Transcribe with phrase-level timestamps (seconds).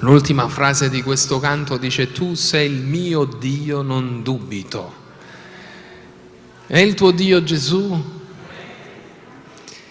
[0.00, 4.94] L'ultima frase di questo canto dice tu sei il mio Dio, non dubito.
[6.66, 8.18] È il tuo Dio Gesù?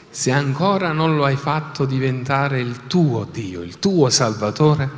[0.09, 4.89] Se ancora non lo hai fatto diventare il tuo Dio, il tuo Salvatore,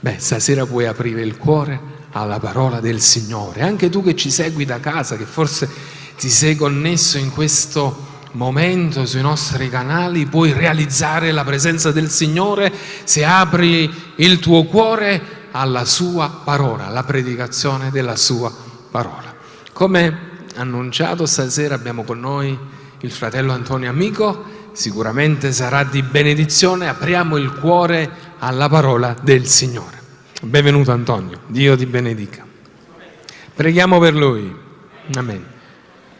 [0.00, 1.78] beh, stasera puoi aprire il cuore
[2.12, 3.60] alla parola del Signore.
[3.60, 5.68] Anche tu che ci segui da casa, che forse
[6.16, 8.05] ti sei connesso in questo
[8.36, 12.70] momento sui nostri canali, puoi realizzare la presenza del Signore
[13.04, 18.52] se apri il tuo cuore alla sua parola, alla predicazione della sua
[18.90, 19.34] parola.
[19.72, 22.56] Come annunciato stasera abbiamo con noi
[23.00, 29.98] il fratello Antonio Amico, sicuramente sarà di benedizione, apriamo il cuore alla parola del Signore.
[30.42, 32.44] Benvenuto Antonio, Dio ti benedica.
[33.54, 34.54] Preghiamo per lui.
[35.14, 35.42] Amen.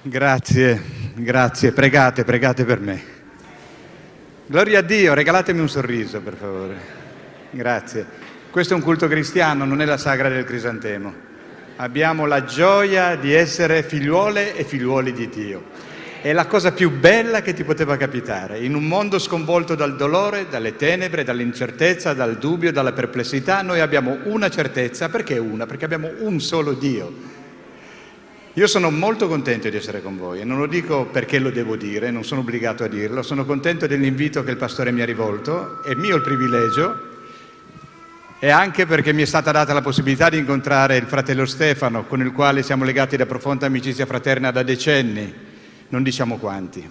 [0.01, 0.83] Grazie,
[1.17, 3.03] grazie, pregate, pregate per me.
[4.47, 6.77] Gloria a Dio, regalatemi un sorriso per favore.
[7.51, 8.07] Grazie.
[8.51, 11.13] Questo è un culto cristiano, non è la sagra del crisantemo.
[11.77, 15.65] Abbiamo la gioia di essere figliuole e figliuoli di Dio.
[16.23, 18.61] È la cosa più bella che ti poteva capitare.
[18.61, 24.19] In un mondo sconvolto dal dolore, dalle tenebre, dall'incertezza, dal dubbio, dalla perplessità, noi abbiamo
[24.25, 25.09] una certezza.
[25.09, 25.67] Perché una?
[25.67, 27.13] Perché abbiamo un solo Dio.
[28.57, 31.77] Io sono molto contento di essere con voi e non lo dico perché lo devo
[31.77, 35.83] dire, non sono obbligato a dirlo, sono contento dell'invito che il pastore mi ha rivolto,
[35.83, 37.01] è mio il privilegio
[38.39, 42.23] e anche perché mi è stata data la possibilità di incontrare il fratello Stefano, con
[42.23, 45.35] il quale siamo legati da profonda amicizia fraterna da decenni,
[45.89, 46.91] non diciamo quanti.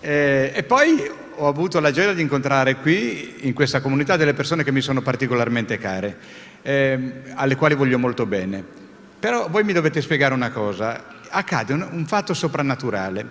[0.00, 4.64] E, e poi ho avuto la gioia di incontrare qui, in questa comunità, delle persone
[4.64, 6.16] che mi sono particolarmente care,
[6.62, 8.86] eh, alle quali voglio molto bene.
[9.18, 13.28] Però voi mi dovete spiegare una cosa, accade un, un fatto soprannaturale.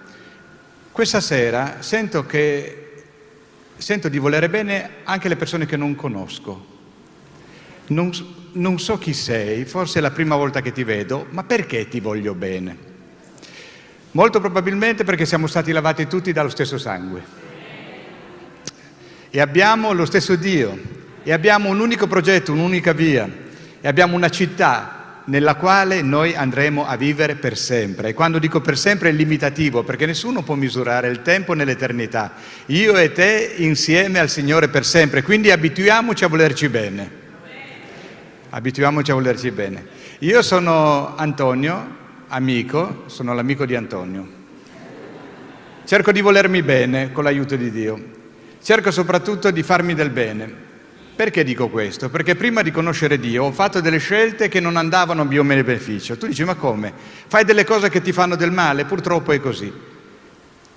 [0.92, 3.04] Questa sera sento, che,
[3.78, 6.76] sento di volere bene anche le persone che non conosco.
[7.88, 8.12] Non,
[8.54, 12.02] non so chi sei, forse è la prima volta che ti vedo, ma perché ti
[12.02, 12.78] voglio bene?
[14.12, 17.46] Molto probabilmente perché siamo stati lavati tutti dallo stesso sangue.
[19.30, 20.78] E abbiamo lo stesso Dio,
[21.24, 23.30] e abbiamo un unico progetto, un'unica via,
[23.80, 24.97] e abbiamo una città
[25.28, 28.10] nella quale noi andremo a vivere per sempre.
[28.10, 32.34] E quando dico per sempre è limitativo, perché nessuno può misurare il tempo nell'eternità.
[32.68, 37.26] Io e te insieme al Signore per sempre, quindi abituiamoci a volerci bene.
[38.50, 39.86] Abituiamoci a volerci bene.
[40.20, 41.96] Io sono Antonio,
[42.28, 44.36] amico, sono l'amico di Antonio.
[45.84, 48.16] Cerco di volermi bene con l'aiuto di Dio.
[48.62, 50.67] Cerco soprattutto di farmi del bene.
[51.18, 52.10] Perché dico questo?
[52.10, 56.16] Perché prima di conoscere Dio ho fatto delle scelte che non andavano a mio beneficio.
[56.16, 56.94] Tu dici, ma come?
[57.26, 58.86] Fai delle cose che ti fanno del male?
[58.86, 59.74] Purtroppo è così.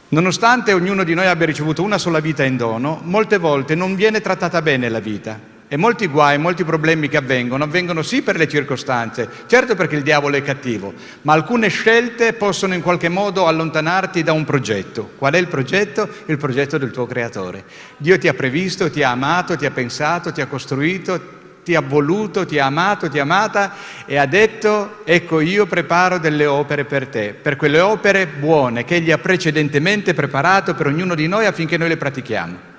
[0.09, 4.23] Nonostante ognuno di noi abbia ricevuto una sola vita in dono, molte volte non viene
[4.23, 5.39] trattata bene la vita.
[5.73, 10.03] E molti guai, molti problemi che avvengono, avvengono sì per le circostanze, certo perché il
[10.03, 10.93] diavolo è cattivo,
[11.23, 15.13] ma alcune scelte possono in qualche modo allontanarti da un progetto.
[15.17, 16.09] Qual è il progetto?
[16.27, 17.63] Il progetto del tuo creatore.
[17.99, 21.81] Dio ti ha previsto, ti ha amato, ti ha pensato, ti ha costruito, ti ha
[21.81, 23.75] voluto, ti ha amato, ti ha amata
[24.07, 28.97] e ha detto, ecco io preparo delle opere per te, per quelle opere buone che
[28.97, 32.71] Egli ha precedentemente preparato per ognuno di noi affinché noi le pratichiamo.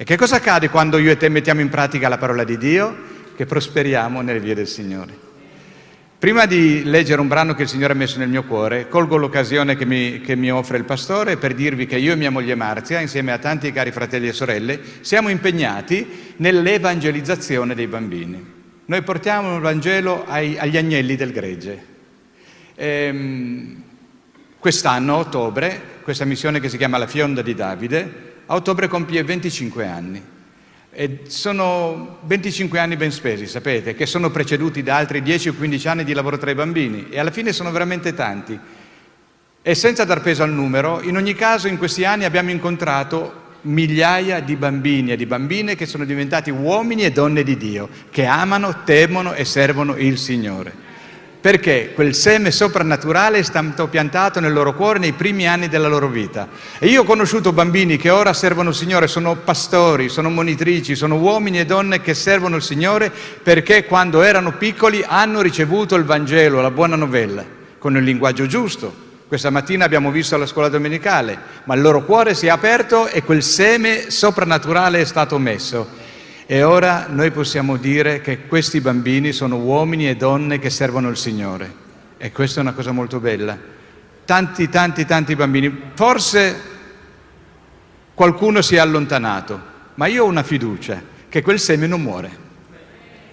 [0.00, 2.96] E che cosa accade quando io e te mettiamo in pratica la parola di Dio?
[3.34, 5.12] Che prosperiamo nelle vie del Signore.
[6.16, 9.74] Prima di leggere un brano che il Signore ha messo nel mio cuore, colgo l'occasione
[9.74, 13.00] che mi, che mi, offre il pastore per dirvi che io e mia moglie Marzia,
[13.00, 18.52] insieme a tanti cari fratelli e sorelle, siamo impegnati nell'evangelizzazione dei bambini.
[18.84, 21.84] Noi portiamo il Vangelo ai, agli agnelli del gregge.
[22.76, 23.82] Ehm,
[24.60, 29.86] quest'anno, ottobre, questa missione che si chiama La Fionda di Davide, a ottobre compie 25
[29.86, 30.22] anni.
[30.90, 35.88] E sono 25 anni ben spesi, sapete, che sono preceduti da altri 10 o 15
[35.88, 38.58] anni di lavoro tra i bambini e alla fine sono veramente tanti.
[39.60, 44.40] E senza dar peso al numero, in ogni caso in questi anni abbiamo incontrato migliaia
[44.40, 48.82] di bambini e di bambine che sono diventati uomini e donne di Dio, che amano,
[48.82, 50.87] temono e servono il Signore
[51.40, 56.08] perché quel seme soprannaturale è stato piantato nel loro cuore nei primi anni della loro
[56.08, 56.48] vita.
[56.78, 61.16] E io ho conosciuto bambini che ora servono il Signore, sono pastori, sono monitrici, sono
[61.16, 63.12] uomini e donne che servono il Signore
[63.42, 67.44] perché quando erano piccoli hanno ricevuto il Vangelo, la buona novella,
[67.78, 69.06] con il linguaggio giusto.
[69.28, 73.22] Questa mattina abbiamo visto alla scuola domenicale, ma il loro cuore si è aperto e
[73.22, 76.06] quel seme soprannaturale è stato messo.
[76.50, 81.18] E ora noi possiamo dire che questi bambini sono uomini e donne che servono il
[81.18, 81.70] Signore.
[82.16, 83.54] E questa è una cosa molto bella.
[84.24, 85.90] Tanti, tanti, tanti bambini.
[85.92, 86.58] Forse
[88.14, 89.60] qualcuno si è allontanato,
[89.96, 92.30] ma io ho una fiducia che quel seme non muore.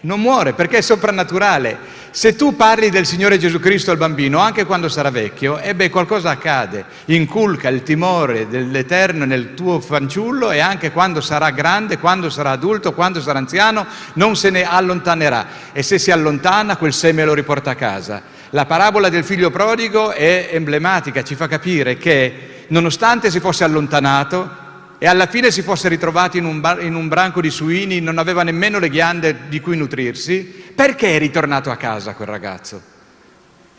[0.01, 1.77] Non muore perché è soprannaturale.
[2.15, 5.89] Se tu parli del Signore Gesù Cristo al bambino, anche quando sarà vecchio, e beh,
[5.89, 6.85] qualcosa accade.
[7.07, 12.93] Inculca il timore dell'Eterno nel tuo fanciullo e anche quando sarà grande, quando sarà adulto,
[12.93, 15.45] quando sarà anziano, non se ne allontanerà.
[15.73, 18.21] E se si allontana, quel seme lo riporta a casa.
[18.51, 24.63] La parabola del figlio prodigo è emblematica, ci fa capire che nonostante si fosse allontanato,
[24.97, 28.17] e alla fine si fosse ritrovato in un, bar, in un, branco di suini, non
[28.17, 30.41] aveva nemmeno le ghiande di cui nutrirsi,
[30.73, 32.81] perché è ritornato a casa quel ragazzo?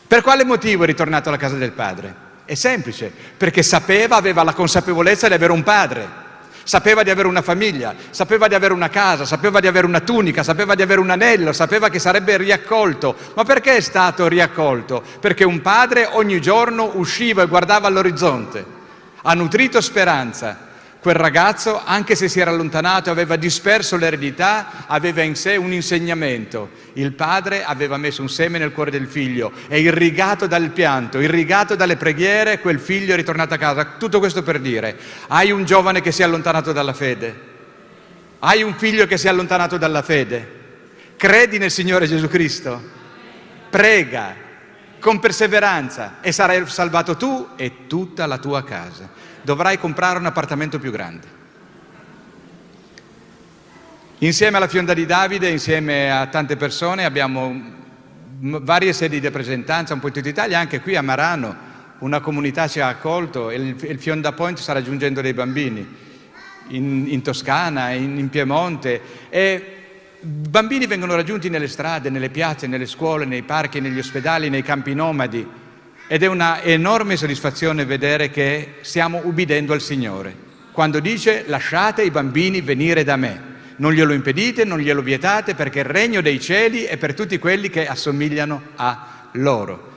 [0.07, 2.25] Per quale motivo è ritornato alla casa del padre?
[2.45, 6.07] È semplice, perché sapeva, aveva la consapevolezza di avere un padre,
[6.63, 10.43] sapeva di avere una famiglia, sapeva di avere una casa, sapeva di avere una tunica,
[10.43, 13.17] sapeva di avere un anello, sapeva che sarebbe riaccolto.
[13.35, 15.03] Ma perché è stato riaccolto?
[15.19, 18.65] Perché un padre ogni giorno usciva e guardava all'orizzonte,
[19.23, 20.66] ha nutrito speranza
[21.07, 26.71] Quel ragazzo, anche se si era allontanato, aveva disperso l'eredità, aveva in sé un insegnamento.
[26.95, 31.77] Il padre aveva messo un seme nel cuore del figlio e irrigato dal pianto, irrigato
[31.77, 33.85] dalle preghiere, quel figlio è ritornato a casa.
[34.01, 34.97] Tutto questo per dire,
[35.29, 37.41] hai un giovane che si è allontanato dalla fede,
[38.41, 40.51] hai un figlio che si è allontanato dalla fede,
[41.17, 42.83] credi nel Signore Gesù Cristo,
[43.71, 44.35] prega
[45.07, 49.09] con perseveranza e sarai salvato tu e tutta la tua casa.
[49.41, 51.29] Dovrai comprare un appartamento più grande.
[54.19, 57.55] Insieme alla Fionda di Davide, insieme a tante persone, abbiamo
[58.41, 61.57] varie sedi di rappresentanza un po' in tutta Italia, anche qui a Marano
[62.01, 65.87] una comunità ci ha accolto e il, Fionda Point sta raggiungendo dei bambini
[66.71, 69.01] in, in Toscana, in, in Piemonte.
[69.29, 69.76] E
[70.27, 74.95] bambini vengono raggiunti nelle strade, nelle piazze, nelle scuole, nei parchi, negli ospedali, nei campi
[74.95, 75.47] nomadi
[76.09, 80.45] ed è una enorme soddisfazione vedere che stiamo ubbidendo al Signore.
[80.73, 85.81] Quando dice lasciate i bambini venire da me, non glielo impedite, non glielo vietate, perché
[85.81, 89.95] il regno dei cieli è per tutti quelli che assomigliano a loro.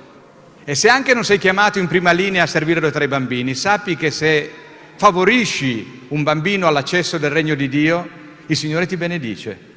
[0.63, 3.95] E se anche non sei chiamato in prima linea a servire tra i bambini, sappi
[3.95, 4.51] che se
[4.95, 8.07] favorisci un bambino all'accesso del regno di Dio,
[8.47, 9.68] il Signore ti benedice.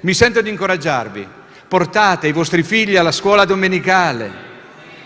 [0.00, 1.26] Mi sento di incoraggiarvi.
[1.68, 4.30] Portate i vostri figli alla scuola domenicale,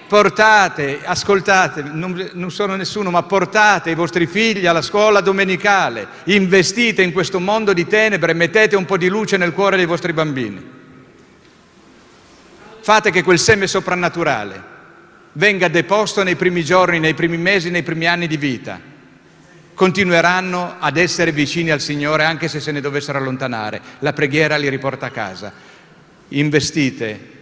[0.06, 7.02] portate, ascoltate, non, non, sono nessuno, ma portate i vostri figli alla scuola domenicale, investite
[7.02, 10.78] in questo mondo di tenebre, mettete un po' di luce nel cuore dei vostri bambini.
[12.80, 14.62] Fate che quel seme soprannaturale
[15.32, 18.89] venga deposto nei primi giorni, nei primi mesi, nei primi anni di vita.
[19.80, 23.80] Continueranno ad essere vicini al Signore anche se se ne dovessero allontanare.
[24.00, 25.50] La preghiera li riporta a casa.
[26.28, 27.38] Investite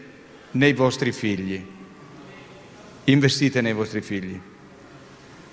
[0.52, 1.76] nei vostri figli
[3.08, 4.38] investite nei vostri figli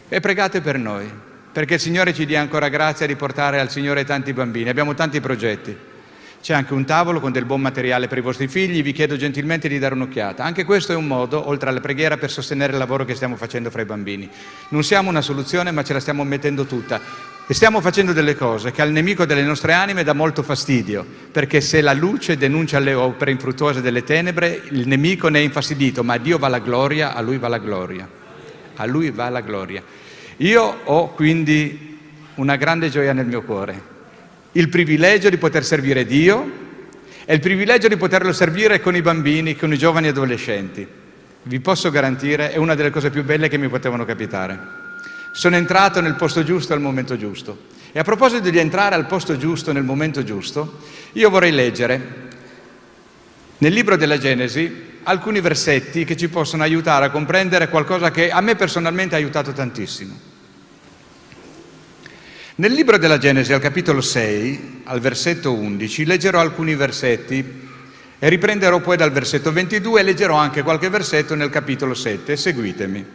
[0.07, 1.09] e pregate per noi,
[1.51, 4.69] perché il Signore ci dia ancora grazia di portare al Signore tanti bambini.
[4.69, 5.75] Abbiamo tanti progetti.
[6.45, 9.67] C'è anche un tavolo con del buon materiale per i vostri figli, vi chiedo gentilmente
[9.67, 10.43] di dare un'occhiata.
[10.43, 13.71] Anche questo è un modo, oltre alla preghiera, per sostenere il lavoro che stiamo facendo
[13.71, 14.29] fra i bambini.
[14.69, 17.01] Non siamo una soluzione, ma ce la stiamo mettendo tutta.
[17.47, 21.61] E stiamo facendo delle cose che al nemico delle nostre anime dà molto fastidio, perché
[21.61, 26.13] se la luce denuncia le opere infruttuose delle tenebre, il nemico ne è infastidito, ma
[26.13, 28.07] a Dio va la gloria, a lui va la gloria.
[28.75, 29.81] A lui va la gloria.
[30.37, 31.97] Io ho quindi
[32.35, 33.93] una grande gioia nel mio cuore,
[34.57, 36.63] il privilegio di poter servire Dio
[37.25, 40.87] e il privilegio di poterlo servire con i bambini, con i giovani adolescenti.
[41.43, 44.57] Vi posso garantire, è una delle cose più belle che mi potevano capitare.
[45.33, 47.73] Sono entrato nel posto giusto al momento giusto.
[47.91, 50.79] E a proposito di entrare al posto giusto nel momento giusto,
[51.13, 52.23] io vorrei leggere
[53.57, 58.39] nel libro della Genesi alcuni versetti che ci possono aiutare a comprendere qualcosa che a
[58.39, 60.33] me personalmente ha aiutato tantissimo.
[62.57, 67.67] Nel libro della Genesi, al capitolo 6, al versetto 11, leggerò alcuni versetti
[68.17, 72.37] e riprenderò poi dal versetto 22 e leggerò anche qualche versetto nel capitolo 7.
[72.37, 73.05] Seguitemi.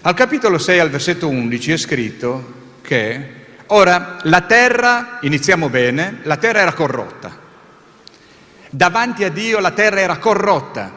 [0.00, 3.28] Al capitolo 6, al versetto 11, è scritto che
[3.66, 7.38] ora la terra, iniziamo bene, la terra era corrotta.
[8.70, 10.92] Davanti a Dio la terra era corrotta.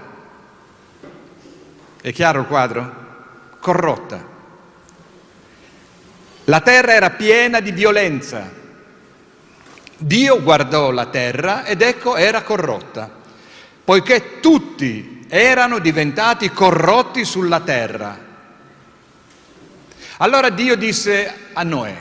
[1.99, 2.95] È chiaro il quadro?
[3.59, 4.37] Corrotta.
[6.49, 8.51] La terra era piena di violenza.
[9.95, 13.07] Dio guardò la terra ed ecco era corrotta,
[13.83, 18.17] poiché tutti erano diventati corrotti sulla terra.
[20.17, 21.95] Allora Dio disse a Noè,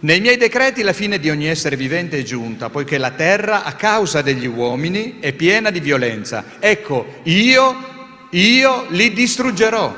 [0.00, 3.74] nei miei decreti la fine di ogni essere vivente è giunta, poiché la terra a
[3.74, 6.42] causa degli uomini è piena di violenza.
[6.58, 7.76] Ecco, io,
[8.30, 9.94] io li distruggerò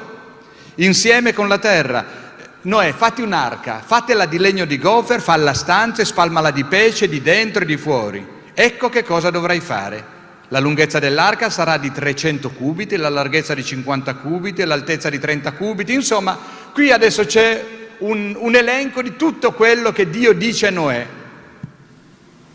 [0.74, 2.26] insieme con la terra.
[2.68, 7.22] Noè, fatti un'arca, fatela di legno di gofer, falla stanza e spalmala di pesce di
[7.22, 8.22] dentro e di fuori.
[8.52, 10.16] Ecco che cosa dovrai fare.
[10.48, 15.52] La lunghezza dell'arca sarà di 300 cubiti, la larghezza di 50 cubiti, l'altezza di 30
[15.52, 15.94] cubiti.
[15.94, 16.38] Insomma,
[16.74, 17.64] qui adesso c'è
[18.00, 21.06] un, un elenco di tutto quello che Dio dice a Noè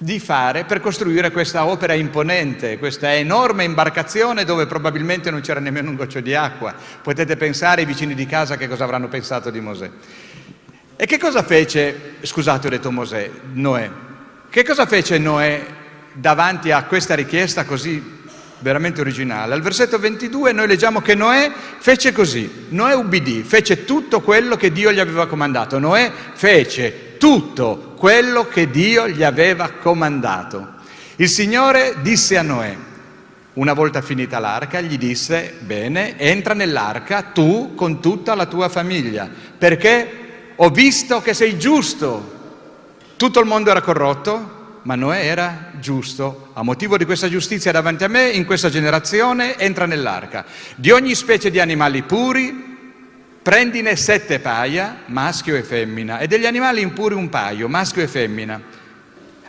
[0.04, 5.90] di fare per costruire questa opera imponente, questa enorme imbarcazione dove probabilmente non c'era nemmeno
[5.90, 6.76] un goccio di acqua.
[7.02, 9.90] Potete pensare ai vicini di casa che cosa avranno pensato di Mosè.
[10.98, 13.90] E che cosa fece, scusate ho detto Mosè, Noè,
[14.50, 15.66] che cosa fece Noè
[16.12, 18.22] davanti a questa richiesta così
[18.60, 19.54] veramente originale?
[19.54, 24.72] Al versetto 22 noi leggiamo che Noè fece così, Noè ubbidì, fece tutto quello che
[24.74, 30.74] Dio gli aveva comandato, Noè fece tutto quello che Dio gli aveva comandato.
[31.16, 32.76] Il Signore disse a Noè,
[33.54, 39.30] una volta finita l'arca, gli disse, bene, entra nell'arca tu con tutta la tua famiglia,
[39.58, 42.32] perché ho visto che sei giusto.
[43.16, 46.50] Tutto il mondo era corrotto, ma Noè era giusto.
[46.52, 50.44] A motivo di questa giustizia davanti a me, in questa generazione, entra nell'arca.
[50.76, 52.73] Di ogni specie di animali puri,
[53.44, 58.62] Prendine sette paia, maschio e femmina, e degli animali impuri un paio, maschio e femmina.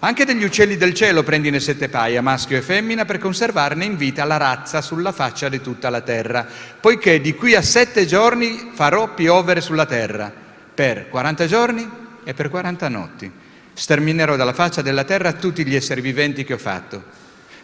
[0.01, 4.25] Anche degli uccelli del cielo prendine sette paia, maschio e femmina, per conservarne in vita
[4.25, 6.45] la razza sulla faccia di tutta la terra,
[6.81, 10.33] poiché di qui a sette giorni farò piovere sulla terra,
[10.75, 11.89] per quaranta giorni
[12.25, 13.31] e per quaranta notti.
[13.73, 17.01] Sterminerò dalla faccia della terra tutti gli esseri viventi che ho fatto.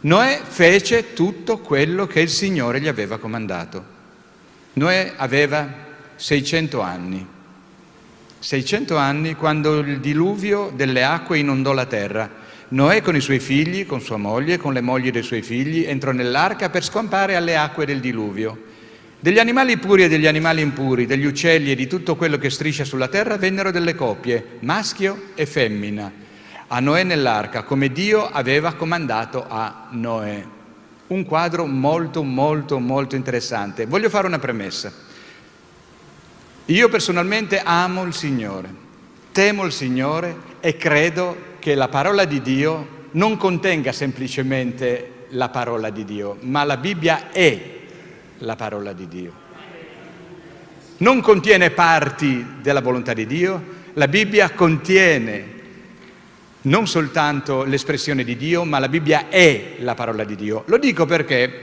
[0.02, 3.84] Noè fece tutto quello che il Signore gli aveva comandato.
[4.74, 5.88] Noè aveva
[6.20, 7.26] 600 anni.
[8.40, 12.28] 600 anni quando il diluvio delle acque inondò la terra.
[12.68, 16.12] Noè con i suoi figli, con sua moglie, con le mogli dei suoi figli, entrò
[16.12, 18.64] nell'arca per scampare alle acque del diluvio.
[19.18, 22.84] Degli animali puri e degli animali impuri, degli uccelli e di tutto quello che striscia
[22.84, 26.12] sulla terra vennero delle coppie, maschio e femmina,
[26.66, 30.44] a Noè nell'arca, come Dio aveva comandato a Noè.
[31.06, 33.86] Un quadro molto, molto, molto interessante.
[33.86, 35.08] Voglio fare una premessa.
[36.70, 38.72] Io personalmente amo il Signore,
[39.32, 45.90] temo il Signore e credo che la parola di Dio non contenga semplicemente la parola
[45.90, 47.60] di Dio, ma la Bibbia è
[48.38, 49.32] la parola di Dio.
[50.98, 53.60] Non contiene parti della volontà di Dio,
[53.94, 55.58] la Bibbia contiene
[56.62, 60.62] non soltanto l'espressione di Dio, ma la Bibbia è la parola di Dio.
[60.66, 61.62] Lo dico perché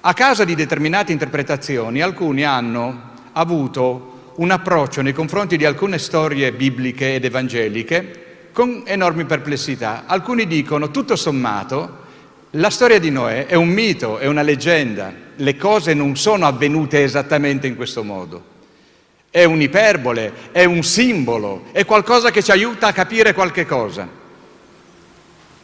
[0.00, 6.52] a causa di determinate interpretazioni alcuni hanno avuto un approccio nei confronti di alcune storie
[6.52, 10.04] bibliche ed evangeliche con enormi perplessità.
[10.06, 11.98] Alcuni dicono, tutto sommato,
[12.54, 17.02] la storia di Noè è un mito, è una leggenda, le cose non sono avvenute
[17.02, 18.48] esattamente in questo modo.
[19.30, 24.08] È un'iperbole, è un simbolo, è qualcosa che ci aiuta a capire qualche cosa.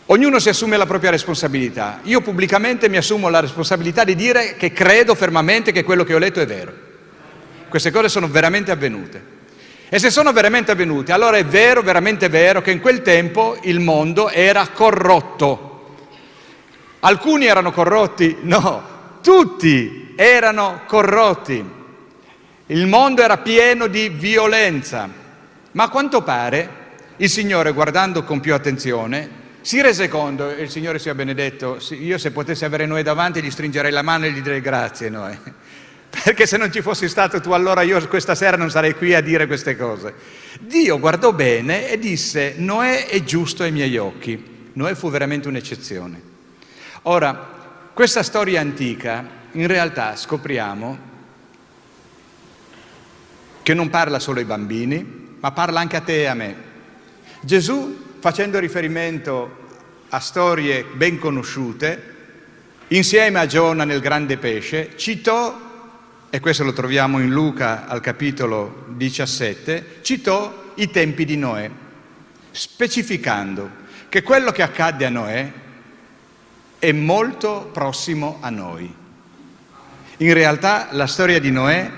[0.09, 1.99] Ognuno si assume la propria responsabilità.
[2.05, 6.19] Io pubblicamente mi assumo la responsabilità di dire che credo fermamente che quello che ho
[6.19, 6.86] letto è vero.
[7.69, 9.35] Queste cose sono veramente avvenute.
[9.89, 13.79] E se sono veramente avvenute, allora è vero, veramente vero, che in quel tempo il
[13.79, 15.95] mondo era corrotto.
[17.01, 18.39] Alcuni erano corrotti?
[18.43, 21.65] No, tutti erano corrotti.
[22.67, 25.09] Il mondo era pieno di violenza.
[25.73, 26.85] Ma a quanto pare
[27.19, 32.19] il Signore, guardando con più attenzione, si rese conto, e il Signore sia benedetto, io
[32.19, 35.39] se potessi avere noi davanti gli stringerei la mano e gli direi grazie noi
[36.23, 39.21] perché se non ci fossi stato tu allora io questa sera non sarei qui a
[39.21, 40.15] dire queste cose.
[40.61, 44.71] Dio guardò bene e disse, Noè è giusto ai miei occhi.
[44.73, 46.35] Noè fu veramente un'eccezione.
[47.03, 47.55] Ora,
[47.93, 50.99] questa storia antica, in realtà scopriamo
[53.63, 56.57] che non parla solo ai bambini, ma parla anche a te e a me.
[57.41, 59.65] Gesù, facendo riferimento
[60.09, 62.15] a storie ben conosciute,
[62.89, 65.66] insieme a Giona nel grande pesce, citò
[66.31, 71.71] e questo lo troviamo in Luca al capitolo 17, citò i tempi di Noè,
[72.51, 73.71] specificando
[74.09, 75.53] che quello che accadde a Noè
[76.79, 78.93] è molto prossimo a noi.
[80.19, 81.91] In realtà la storia di Noè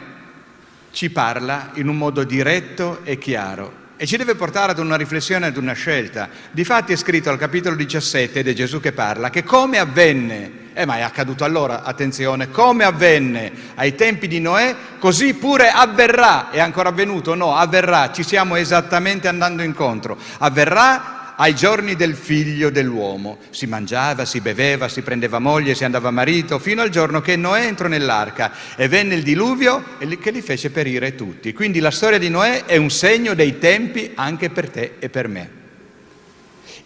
[0.91, 5.47] ci parla in un modo diretto e chiaro e ci deve portare ad una riflessione,
[5.47, 6.29] ad una scelta.
[6.53, 10.87] Difatti è scritto al capitolo 17, ed è Gesù che parla, che come avvenne, eh
[10.87, 16.61] ma è accaduto allora, attenzione, come avvenne ai tempi di Noè, così pure avverrà, è
[16.61, 17.35] ancora avvenuto?
[17.35, 23.39] No, avverrà, ci stiamo esattamente andando incontro, avverrà ai giorni del figlio dell'uomo.
[23.51, 27.67] Si mangiava, si beveva, si prendeva moglie, si andava marito, fino al giorno che Noè
[27.67, 31.53] entrò nell'arca e venne il diluvio che li fece perire tutti.
[31.53, 35.27] Quindi la storia di Noè è un segno dei tempi anche per te e per
[35.27, 35.58] me.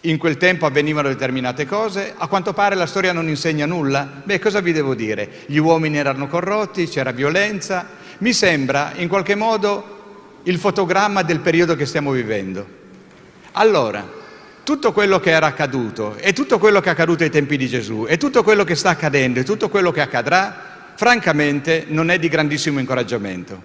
[0.05, 4.21] In quel tempo avvenivano determinate cose, a quanto pare la storia non insegna nulla.
[4.21, 5.29] Beh, cosa vi devo dire?
[5.45, 7.87] Gli uomini erano corrotti, c'era violenza.
[8.17, 12.67] Mi sembra in qualche modo il fotogramma del periodo che stiamo vivendo.
[13.53, 14.05] Allora,
[14.65, 18.05] tutto quello che era accaduto e tutto quello che è accaduto ai tempi di Gesù
[18.05, 22.27] e tutto quello che sta accadendo e tutto quello che accadrà, francamente non è di
[22.27, 23.61] grandissimo incoraggiamento.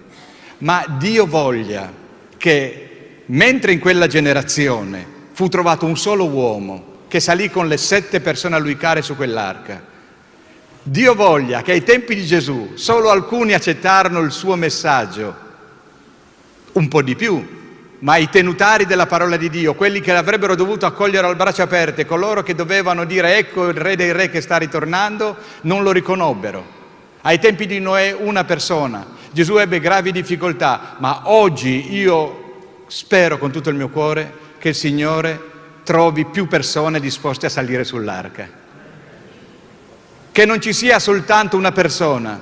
[0.59, 1.91] Ma Dio voglia
[2.37, 8.19] che mentre in quella generazione fu trovato un solo uomo che salì con le sette
[8.19, 9.81] persone a lui care su quell'arca.
[10.83, 15.33] Dio voglia che ai tempi di Gesù solo alcuni accettarono il suo messaggio,
[16.73, 17.41] un po' di più,
[17.99, 22.05] ma i tenutari della parola di Dio, quelli che l'avrebbero dovuto accogliere al braccio aperte,
[22.05, 26.65] coloro che dovevano dire ecco il re dei re che sta ritornando, non lo riconobbero.
[27.21, 33.51] Ai tempi di Noè una persona, Gesù ebbe gravi difficoltà, ma oggi io spero con
[33.51, 35.41] tutto il mio cuore che il Signore
[35.83, 38.47] trovi più persone disposte a salire sull'arca.
[40.31, 42.39] Che non ci sia soltanto una persona,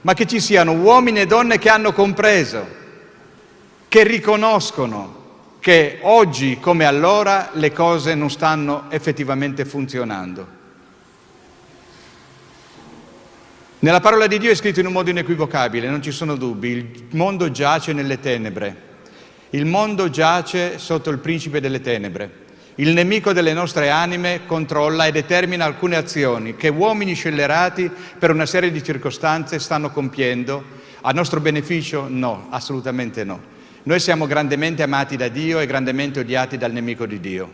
[0.00, 2.66] ma che ci siano uomini e donne che hanno compreso,
[3.86, 5.18] che riconoscono
[5.60, 10.58] che oggi come allora le cose non stanno effettivamente funzionando.
[13.80, 17.04] Nella parola di Dio è scritto in un modo inequivocabile, non ci sono dubbi, il
[17.12, 18.88] mondo giace nelle tenebre,
[19.50, 22.48] il mondo giace sotto il principe delle tenebre.
[22.76, 28.46] Il nemico delle nostre anime controlla e determina alcune azioni che uomini scellerati per una
[28.46, 30.78] serie di circostanze stanno compiendo.
[31.02, 32.06] A nostro beneficio?
[32.08, 33.40] No, assolutamente no.
[33.82, 37.52] Noi siamo grandemente amati da Dio e grandemente odiati dal nemico di Dio.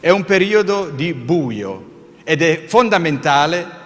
[0.00, 3.82] È un periodo di buio ed è fondamentale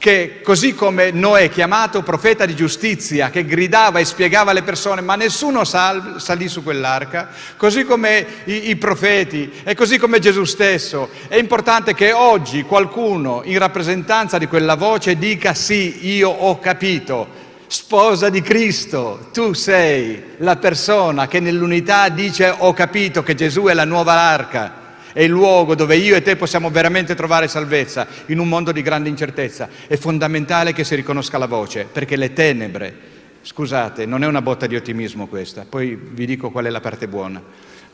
[0.00, 5.14] che così come Noè, chiamato profeta di giustizia, che gridava e spiegava alle persone, ma
[5.14, 11.10] nessuno sal- salì su quell'arca, così come i-, i profeti e così come Gesù stesso,
[11.28, 17.28] è importante che oggi qualcuno in rappresentanza di quella voce dica sì, io ho capito,
[17.66, 23.74] sposa di Cristo, tu sei la persona che nell'unità dice ho capito che Gesù è
[23.74, 24.79] la nuova arca
[25.12, 28.82] è il luogo dove io e te possiamo veramente trovare salvezza in un mondo di
[28.82, 29.68] grande incertezza.
[29.86, 32.94] È fondamentale che si riconosca la voce, perché le tenebre,
[33.42, 37.08] scusate, non è una botta di ottimismo questa, poi vi dico qual è la parte
[37.08, 37.42] buona,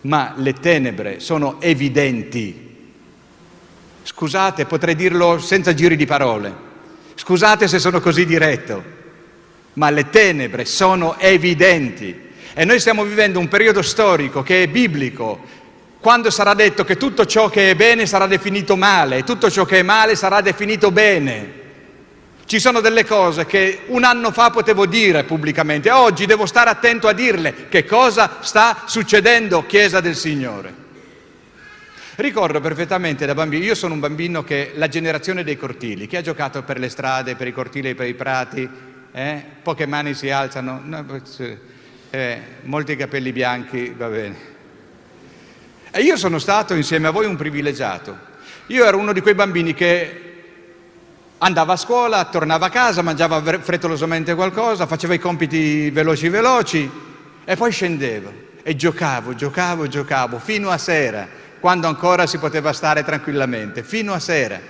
[0.03, 2.75] ma le tenebre sono evidenti.
[4.03, 6.65] Scusate, potrei dirlo senza giri di parole.
[7.15, 8.83] Scusate se sono così diretto,
[9.75, 12.25] ma le tenebre sono evidenti.
[12.55, 15.41] E noi stiamo vivendo un periodo storico che è biblico,
[16.01, 19.65] quando sarà detto che tutto ciò che è bene sarà definito male e tutto ciò
[19.65, 21.65] che è male sarà definito bene.
[22.47, 27.09] Ci sono delle cose che un anno fa potevo dire pubblicamente, oggi devo stare attento
[27.09, 30.85] a dirle che cosa sta succedendo, Chiesa del Signore.
[32.15, 36.23] Ricordo perfettamente da bambino, io sono un bambino che la generazione dei cortili, chi ha
[36.23, 38.67] giocato per le strade, per i cortili e per i prati,
[39.13, 39.45] eh?
[39.61, 41.05] poche mani si alzano, no,
[42.11, 44.56] eh, molti capelli bianchi, va bene.
[45.97, 48.15] E io sono stato insieme a voi un privilegiato.
[48.67, 50.35] Io ero uno di quei bambini che
[51.39, 56.91] andava a scuola, tornava a casa, mangiava frettolosamente qualcosa, faceva i compiti veloci veloci
[57.43, 58.31] e poi scendevo
[58.63, 61.27] e giocavo, giocavo, giocavo fino a sera,
[61.61, 64.61] quando ancora si poteva stare tranquillamente, fino a sera.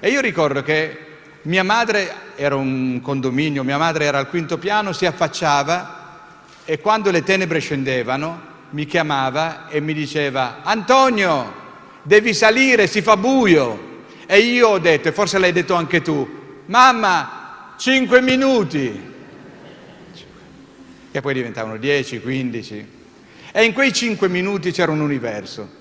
[0.00, 0.98] E io ricordo che
[1.42, 6.24] mia madre era un condominio, mia madre era al quinto piano, si affacciava
[6.64, 11.52] e quando le tenebre scendevano mi chiamava e mi diceva Antonio,
[12.02, 13.86] devi salire, si fa buio.
[14.26, 16.28] E io ho detto, e forse l'hai detto anche tu,
[16.66, 19.06] mamma, cinque minuti.
[21.10, 22.86] E poi diventavano dieci, quindici.
[23.50, 25.76] E in quei cinque minuti c'era un universo.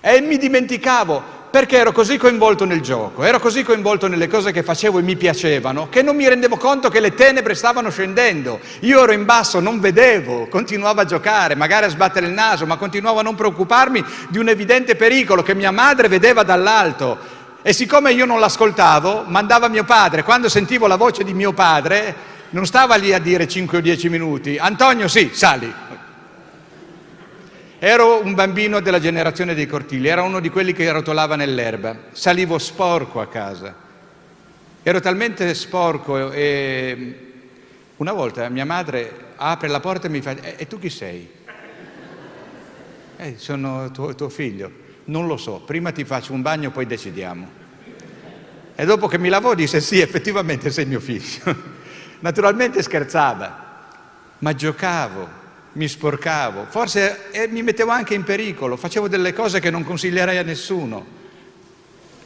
[0.00, 4.62] E mi dimenticavo, perché ero così coinvolto nel gioco, ero così coinvolto nelle cose che
[4.62, 8.58] facevo e mi piacevano, che non mi rendevo conto che le tenebre stavano scendendo.
[8.80, 12.78] Io ero in basso, non vedevo, continuavo a giocare, magari a sbattere il naso, ma
[12.78, 17.18] continuavo a non preoccuparmi di un evidente pericolo che mia madre vedeva dall'alto.
[17.60, 20.22] E siccome io non l'ascoltavo, mandava mio padre.
[20.22, 22.14] Quando sentivo la voce di mio padre,
[22.50, 24.56] non stava lì a dire 5 o 10 minuti.
[24.56, 25.70] Antonio, sì, sali.
[27.84, 32.56] Ero un bambino della generazione dei cortili, era uno di quelli che rotolava nell'erba, salivo
[32.56, 33.74] sporco a casa.
[34.84, 37.16] Ero talmente sporco e
[37.96, 41.28] una volta mia madre apre la porta e mi fa, e tu chi sei?
[43.16, 44.70] Eh, sono tuo, tuo figlio.
[45.06, 47.48] Non lo so, prima ti faccio un bagno, poi decidiamo.
[48.76, 51.56] E dopo che mi lavò disse sì, effettivamente sei mio figlio.
[52.20, 53.88] Naturalmente scherzava,
[54.38, 55.40] ma giocavo,
[55.74, 60.36] mi sporcavo, forse eh, mi mettevo anche in pericolo, facevo delle cose che non consiglierei
[60.36, 61.20] a nessuno.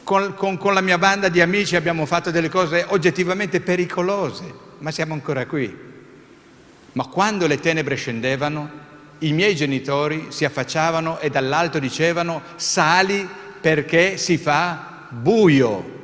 [0.03, 4.43] Con, con, con la mia banda di amici abbiamo fatto delle cose oggettivamente pericolose,
[4.79, 5.85] ma siamo ancora qui.
[6.93, 8.85] Ma quando le tenebre scendevano,
[9.19, 13.27] i miei genitori si affacciavano e dall'alto dicevano sali
[13.59, 15.95] perché si fa buio.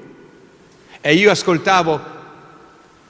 [1.00, 2.12] E io ascoltavo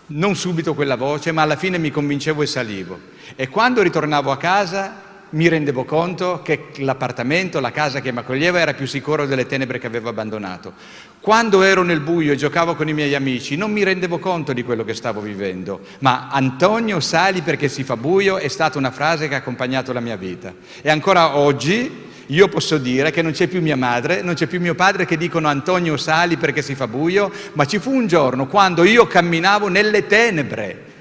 [0.08, 3.00] non subito quella voce, ma alla fine mi convincevo e salivo.
[3.36, 8.60] E quando ritornavo a casa mi rendevo conto che l'appartamento, la casa che mi accoglieva
[8.60, 10.74] era più sicuro delle tenebre che avevo abbandonato.
[11.20, 14.64] Quando ero nel buio e giocavo con i miei amici non mi rendevo conto di
[14.64, 19.28] quello che stavo vivendo, ma Antonio sali perché si fa buio è stata una frase
[19.28, 20.54] che ha accompagnato la mia vita.
[20.82, 24.60] E ancora oggi io posso dire che non c'è più mia madre, non c'è più
[24.60, 28.46] mio padre che dicono Antonio sali perché si fa buio, ma ci fu un giorno
[28.46, 30.92] quando io camminavo nelle tenebre.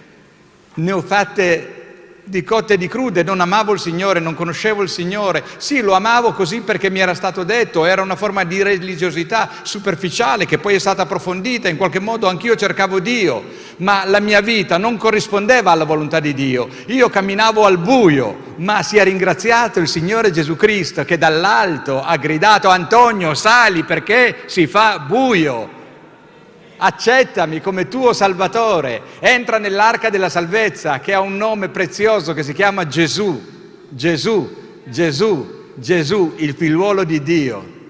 [0.75, 1.82] Ne ho fatte
[2.25, 5.43] di cotte e di crude, non amavo il Signore, non conoscevo il Signore.
[5.57, 10.47] Sì, lo amavo così perché mi era stato detto, era una forma di religiosità superficiale
[10.47, 13.45] che poi è stata approfondita, in qualche modo anch'io cercavo Dio,
[13.79, 16.69] ma la mia vita non corrispondeva alla volontà di Dio.
[16.87, 22.69] Io camminavo al buio, ma sia ringraziato il Signore Gesù Cristo che dall'alto ha gridato
[22.69, 25.81] Antonio, sali perché si fa buio
[26.85, 32.53] accettami come tuo Salvatore, entra nell'arca della salvezza che ha un nome prezioso che si
[32.53, 33.40] chiama Gesù,
[33.88, 37.81] Gesù, Gesù, Gesù, il figliuolo di Dio.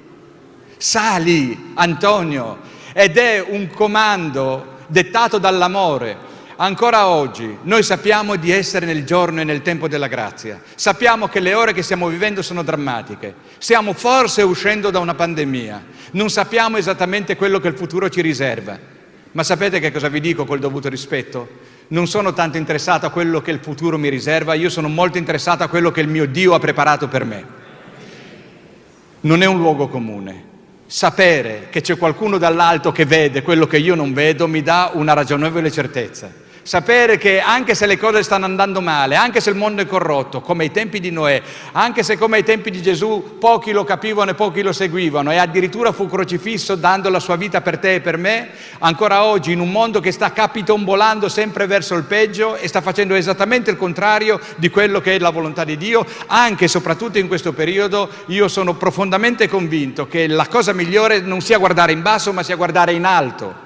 [0.76, 2.58] Sali, Antonio,
[2.92, 6.30] ed è un comando dettato dall'amore.
[6.62, 11.40] Ancora oggi noi sappiamo di essere nel giorno e nel tempo della grazia, sappiamo che
[11.40, 16.76] le ore che stiamo vivendo sono drammatiche, stiamo forse uscendo da una pandemia, non sappiamo
[16.76, 18.78] esattamente quello che il futuro ci riserva,
[19.32, 21.48] ma sapete che cosa vi dico col dovuto rispetto?
[21.88, 25.64] Non sono tanto interessato a quello che il futuro mi riserva, io sono molto interessato
[25.64, 27.44] a quello che il mio Dio ha preparato per me.
[29.22, 30.50] Non è un luogo comune.
[30.86, 35.12] Sapere che c'è qualcuno dall'alto che vede quello che io non vedo mi dà una
[35.12, 36.41] ragionevole certezza.
[36.64, 40.40] Sapere che anche se le cose stanno andando male, anche se il mondo è corrotto,
[40.40, 44.30] come ai tempi di Noè, anche se come ai tempi di Gesù pochi lo capivano
[44.30, 48.00] e pochi lo seguivano e addirittura fu crocifisso dando la sua vita per te e
[48.00, 52.68] per me, ancora oggi in un mondo che sta capitombolando sempre verso il peggio e
[52.68, 56.68] sta facendo esattamente il contrario di quello che è la volontà di Dio, anche e
[56.68, 61.90] soprattutto in questo periodo io sono profondamente convinto che la cosa migliore non sia guardare
[61.90, 63.61] in basso ma sia guardare in alto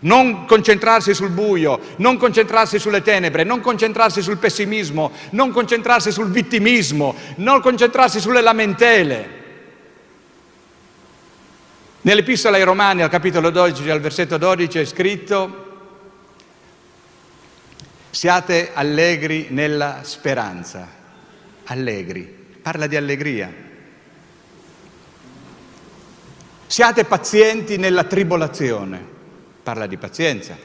[0.00, 6.30] non concentrarsi sul buio, non concentrarsi sulle tenebre, non concentrarsi sul pessimismo, non concentrarsi sul
[6.30, 9.36] vittimismo, non concentrarsi sulle lamentele.
[12.02, 15.66] Nell'Epistola ai Romani, al capitolo 12, al versetto 12, è scritto
[18.10, 20.96] siate allegri nella speranza.
[21.64, 22.22] Allegri,
[22.62, 23.52] parla di allegria.
[26.66, 29.16] Siate pazienti nella tribolazione
[29.68, 30.56] parla di pazienza.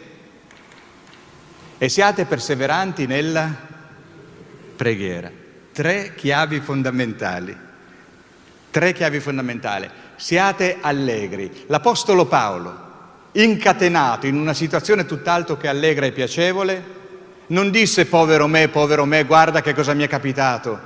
[1.78, 3.54] E siate perseveranti nella
[4.78, 5.30] preghiera.
[5.74, 7.54] Tre chiavi fondamentali.
[8.72, 9.90] Tre chiavi fondamentali.
[10.16, 11.66] Siate allegri.
[11.68, 12.92] L'Apostolo Paolo,
[13.34, 16.84] incatenato in una situazione tutt'altro che allegra e piacevole,
[17.48, 20.80] non disse povero me, povero me, guarda che cosa mi è capitato,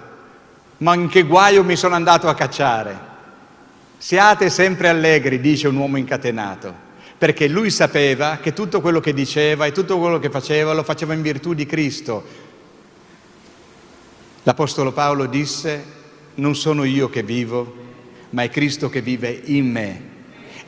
[0.77, 2.97] ma in che guaio mi sono andato a cacciare.
[3.99, 6.86] Siate sempre allegri, dice un uomo incatenato
[7.17, 11.13] perché lui sapeva che tutto quello che diceva e tutto quello che faceva lo faceva
[11.13, 12.23] in virtù di Cristo.
[14.43, 15.83] L'Apostolo Paolo disse,
[16.35, 17.75] non sono io che vivo,
[18.29, 20.16] ma è Cristo che vive in me.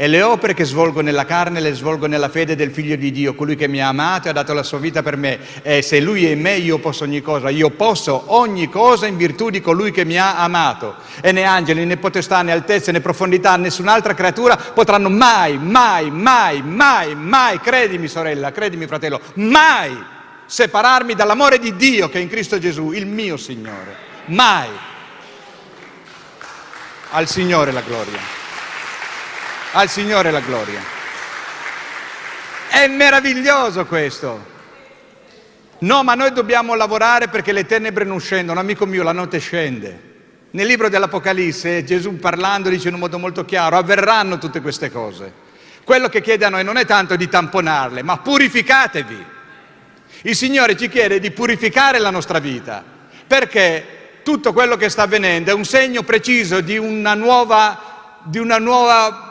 [0.01, 3.35] E le opere che svolgo nella carne le svolgo nella fede del Figlio di Dio,
[3.35, 5.39] colui che mi ha amato e ha dato la sua vita per me.
[5.61, 9.17] E se Lui è in me io posso ogni cosa, io posso ogni cosa in
[9.17, 10.95] virtù di colui che mi ha amato.
[11.19, 16.61] E né angeli, né potestà, né altezze, né profondità, nessun'altra creatura potranno mai, mai, mai,
[16.61, 20.01] mai, mai, credimi sorella, credimi fratello, mai
[20.45, 23.97] separarmi dall'amore di Dio che è in Cristo Gesù, il mio Signore.
[24.27, 24.69] Mai.
[27.09, 28.48] Al Signore la gloria.
[29.71, 30.81] Al Signore la gloria.
[32.69, 34.57] È meraviglioso questo.
[35.79, 38.59] No, ma noi dobbiamo lavorare perché le tenebre non scendono.
[38.59, 40.07] Amico mio, la notte scende.
[40.51, 45.31] Nel libro dell'Apocalisse Gesù parlando dice in un modo molto chiaro, avverranno tutte queste cose.
[45.83, 49.25] Quello che chiede a noi non è tanto di tamponarle, ma purificatevi.
[50.23, 52.83] Il Signore ci chiede di purificare la nostra vita.
[53.25, 53.97] Perché?
[54.29, 59.28] tutto quello che sta avvenendo è un segno preciso di una nuova, di una nuova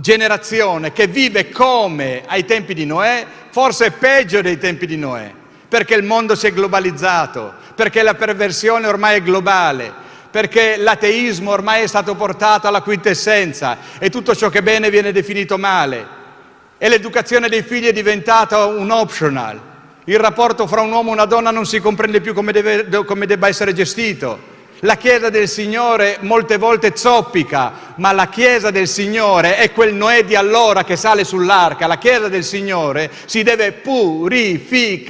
[0.00, 5.32] generazione che vive come ai tempi di Noè, forse peggio dei tempi di Noè,
[5.68, 9.92] perché il mondo si è globalizzato, perché la perversione ormai è globale,
[10.30, 15.12] perché l'ateismo ormai è stato portato alla quintessenza e tutto ciò che è bene viene
[15.12, 16.18] definito male
[16.78, 19.60] e l'educazione dei figli è diventata un optional.
[20.04, 23.26] Il rapporto fra un uomo e una donna non si comprende più come, deve, come
[23.26, 24.58] debba essere gestito.
[24.82, 30.24] La Chiesa del Signore molte volte zoppica, ma la Chiesa del Signore è quel Noè
[30.24, 31.86] di allora che sale sull'arca.
[31.86, 35.08] La Chiesa del Signore si deve purificare.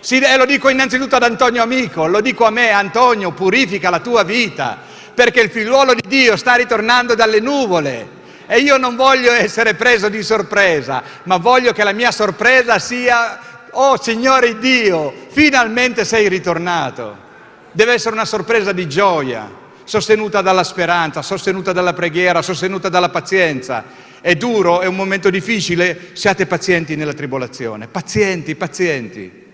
[0.00, 4.00] Si, e lo dico innanzitutto ad Antonio Amico, lo dico a me, Antonio, purifica la
[4.00, 4.76] tua vita,
[5.14, 10.10] perché il figliuolo di Dio sta ritornando dalle nuvole e io non voglio essere preso
[10.10, 13.38] di sorpresa, ma voglio che la mia sorpresa sia,
[13.70, 17.28] oh Signore Dio, finalmente sei ritornato.
[17.72, 19.50] Deve essere una sorpresa di gioia,
[19.84, 23.84] sostenuta dalla speranza, sostenuta dalla preghiera, sostenuta dalla pazienza.
[24.20, 29.48] È duro, è un momento difficile, siate pazienti nella tribolazione, pazienti, pazienti.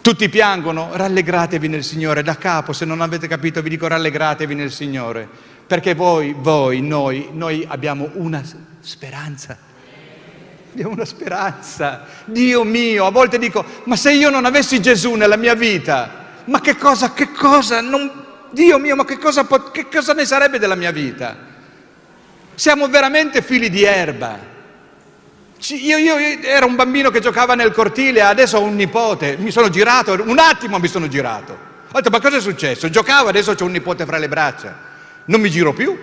[0.00, 4.72] Tutti piangono, rallegratevi nel Signore, da capo, se non avete capito vi dico rallegratevi nel
[4.72, 8.42] Signore perché voi, voi, noi, noi abbiamo una
[8.80, 9.67] speranza.
[10.78, 12.04] Abbiamo una speranza.
[12.24, 16.60] Dio mio, a volte dico, ma se io non avessi Gesù nella mia vita, ma
[16.60, 18.10] che cosa, che cosa, non,
[18.52, 21.36] Dio mio, ma che cosa, che cosa ne sarebbe della mia vita?
[22.54, 24.38] Siamo veramente figli di erba.
[25.70, 29.50] Io, io, io, ero un bambino che giocava nel cortile, adesso ho un nipote, mi
[29.50, 31.66] sono girato, un attimo mi sono girato.
[31.90, 32.88] Ho detto, ma cosa è successo?
[32.88, 34.86] Giocavo, adesso ho un nipote fra le braccia
[35.28, 35.96] non mi giro più.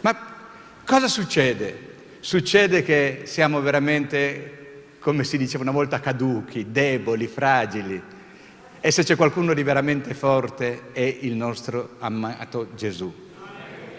[0.00, 0.29] Ma
[0.90, 1.88] cosa succede?
[2.18, 8.02] Succede che siamo veramente, come si diceva una volta, caduchi, deboli, fragili.
[8.80, 13.14] E se c'è qualcuno di veramente forte è il nostro amato Gesù.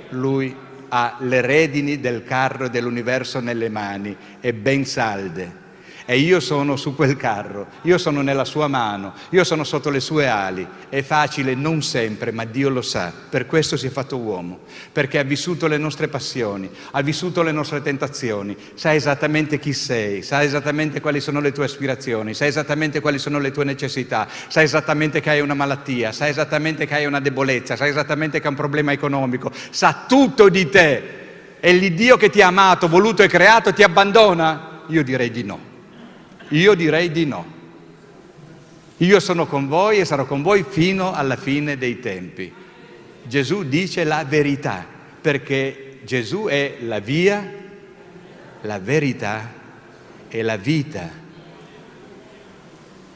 [0.09, 0.53] Lui
[0.89, 5.60] ha le redini del carro dell'universo nelle mani e ben salde
[6.05, 9.99] e io sono su quel carro, io sono nella sua mano, io sono sotto le
[9.99, 10.67] sue ali.
[10.89, 13.13] È facile, non sempre, ma Dio lo sa.
[13.29, 14.59] Per questo si è fatto uomo,
[14.91, 20.21] perché ha vissuto le nostre passioni, ha vissuto le nostre tentazioni, sa esattamente chi sei,
[20.21, 24.61] sa esattamente quali sono le tue aspirazioni, sa esattamente quali sono le tue necessità, sa
[24.61, 28.51] esattamente che hai una malattia, sa esattamente che hai una debolezza, sa esattamente che hai
[28.51, 31.19] un problema economico, sa tutto di te.
[31.59, 34.81] E l'Iddio che ti ha amato, voluto e creato ti abbandona?
[34.87, 35.70] Io direi di no.
[36.51, 37.59] Io direi di no.
[38.97, 42.53] Io sono con voi e sarò con voi fino alla fine dei tempi.
[43.23, 44.85] Gesù dice la verità,
[45.21, 47.51] perché Gesù è la via,
[48.61, 49.53] la verità
[50.27, 51.09] e la vita.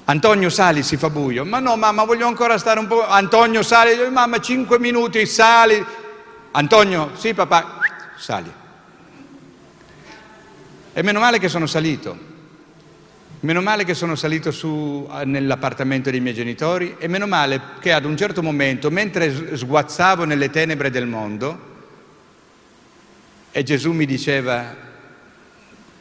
[0.06, 1.44] Antonio sali, si fa buio.
[1.46, 3.06] Ma no, mamma, voglio ancora stare un po'.
[3.06, 5.84] Antonio sali, mamma, cinque minuti, sali.
[6.52, 7.80] Antonio, sì papà,
[8.18, 8.52] sali.
[10.94, 12.34] E meno male che sono salito
[13.46, 18.04] Meno male che sono salito su nell'appartamento dei miei genitori e meno male che ad
[18.04, 21.74] un certo momento, mentre sguazzavo nelle tenebre del mondo,
[23.52, 24.76] e Gesù mi diceva,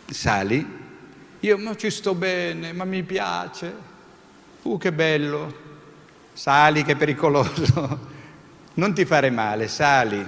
[0.06, 0.66] sali,
[1.40, 3.74] io ma ci sto bene, ma mi piace,
[4.62, 5.54] uh che bello,
[6.32, 8.08] sali che pericoloso,
[8.72, 10.26] non ti fare male, sali,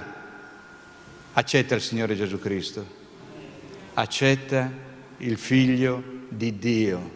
[1.33, 2.85] accetta il Signore Gesù Cristo,
[3.95, 4.69] accetta
[5.17, 7.11] il Figlio di Dio.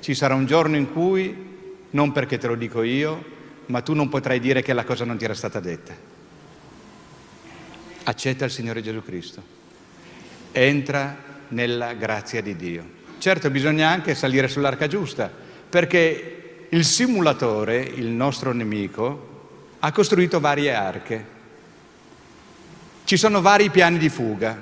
[0.00, 1.50] Ci sarà un giorno in cui,
[1.90, 3.24] non perché te lo dico io,
[3.66, 5.94] ma tu non potrai dire che la cosa non ti era stata detta.
[8.04, 9.42] Accetta il Signore Gesù Cristo.
[10.52, 11.16] Entra
[11.48, 13.00] nella grazia di Dio.
[13.18, 15.30] Certo bisogna anche salire sull'arca giusta,
[15.68, 19.30] perché il simulatore, il nostro nemico,
[19.78, 21.26] ha costruito varie arche.
[23.04, 24.60] Ci sono vari piani di fuga,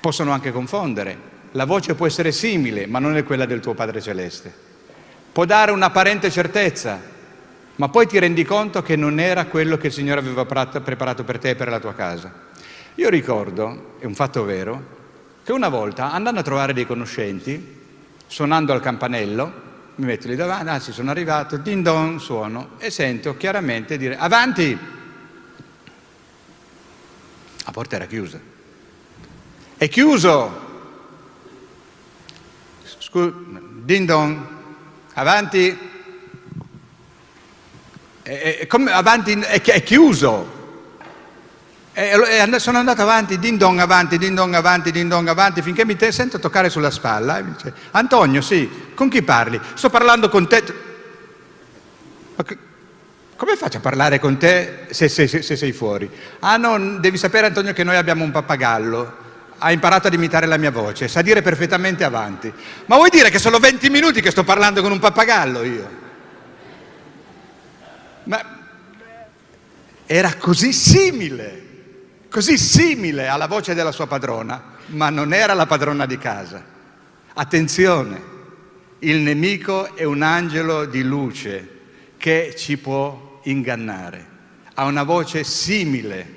[0.00, 1.34] possono anche confondere.
[1.56, 4.52] La voce può essere simile, ma non è quella del tuo Padre Celeste.
[5.32, 7.00] Può dare un'apparente certezza,
[7.76, 11.38] ma poi ti rendi conto che non era quello che il Signore aveva preparato per
[11.38, 12.30] te e per la tua casa.
[12.96, 14.94] Io ricordo, è un fatto vero,
[15.42, 17.80] che una volta andando a trovare dei conoscenti,
[18.26, 19.64] suonando al campanello,
[19.94, 24.78] mi metto lì davanti, anzi sono arrivato, din don, suono e sento chiaramente dire avanti!
[27.64, 28.38] La porta era chiusa.
[29.78, 30.65] È chiuso!
[33.16, 33.32] Scu-
[33.82, 34.36] din dong,
[35.14, 35.78] avanti,
[38.20, 40.52] è, è, come, avanti è, è chiuso.
[42.58, 46.12] Sono andato avanti, din dong avanti, din dong avanti, din dong avanti, finché mi te-
[46.12, 49.58] sento toccare sulla spalla e mi dice, Antonio, sì, con chi parli?
[49.72, 50.62] Sto parlando con te.
[52.34, 52.58] Ma che-
[53.34, 56.10] come faccio a parlare con te se, se- se- se sei fuori?
[56.40, 59.24] Ah no, devi sapere Antonio che noi abbiamo un pappagallo.
[59.58, 62.52] Ha imparato ad imitare la mia voce, sa dire perfettamente avanti.
[62.86, 65.90] Ma vuoi dire che sono 20 minuti che sto parlando con un pappagallo io?
[68.24, 68.58] Ma
[70.04, 71.64] era così simile,
[72.30, 76.62] così simile alla voce della sua padrona, ma non era la padrona di casa.
[77.34, 78.34] Attenzione,
[79.00, 81.68] il nemico è un angelo di luce
[82.16, 84.34] che ci può ingannare.
[84.74, 86.34] Ha una voce simile,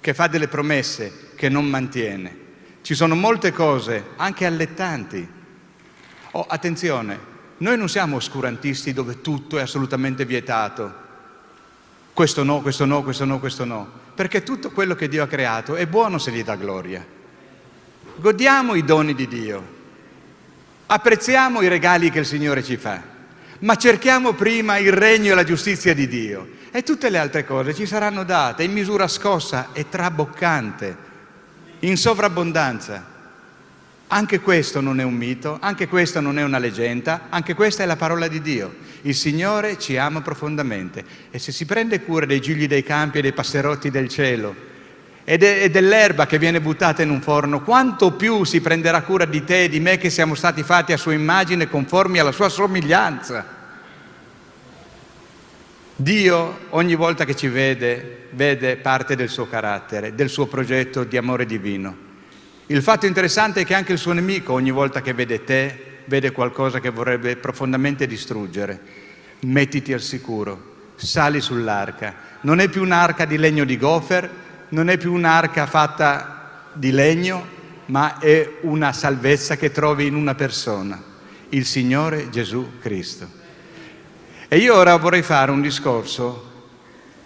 [0.00, 2.36] che fa delle promesse che non mantiene.
[2.82, 5.26] Ci sono molte cose, anche allettanti.
[6.32, 7.18] Oh, attenzione,
[7.58, 10.92] noi non siamo oscurantisti dove tutto è assolutamente vietato.
[12.12, 13.88] Questo no, questo no, questo no, questo no.
[14.14, 17.06] Perché tutto quello che Dio ha creato è buono se gli dà gloria.
[18.16, 19.80] Godiamo i doni di Dio.
[20.86, 23.00] Apprezziamo i regali che il Signore ci fa.
[23.60, 26.48] Ma cerchiamo prima il regno e la giustizia di Dio.
[26.72, 30.96] E tutte le altre cose ci saranno date in misura scossa e traboccante,
[31.82, 33.10] in sovrabbondanza.
[34.08, 37.86] Anche questo non è un mito, anche questa non è una leggenda, anche questa è
[37.86, 38.74] la parola di Dio.
[39.02, 43.22] Il Signore ci ama profondamente e se si prende cura dei gigli dei campi e
[43.22, 44.54] dei passerotti del cielo
[45.24, 49.24] e, de- e dell'erba che viene buttata in un forno, quanto più si prenderà cura
[49.24, 52.48] di te e di me che siamo stati fatti a sua immagine conformi alla sua
[52.48, 53.60] somiglianza.
[56.02, 61.16] Dio ogni volta che ci vede, vede parte del suo carattere, del suo progetto di
[61.16, 61.96] amore divino.
[62.66, 66.32] Il fatto interessante è che anche il suo nemico ogni volta che vede te, vede
[66.32, 68.80] qualcosa che vorrebbe profondamente distruggere.
[69.42, 72.14] Mettiti al sicuro, sali sull'arca.
[72.40, 74.28] Non è più un'arca di legno di gofer,
[74.70, 77.46] non è più un'arca fatta di legno,
[77.86, 81.00] ma è una salvezza che trovi in una persona,
[81.50, 83.41] il Signore Gesù Cristo.
[84.52, 86.50] E io ora vorrei fare un discorso,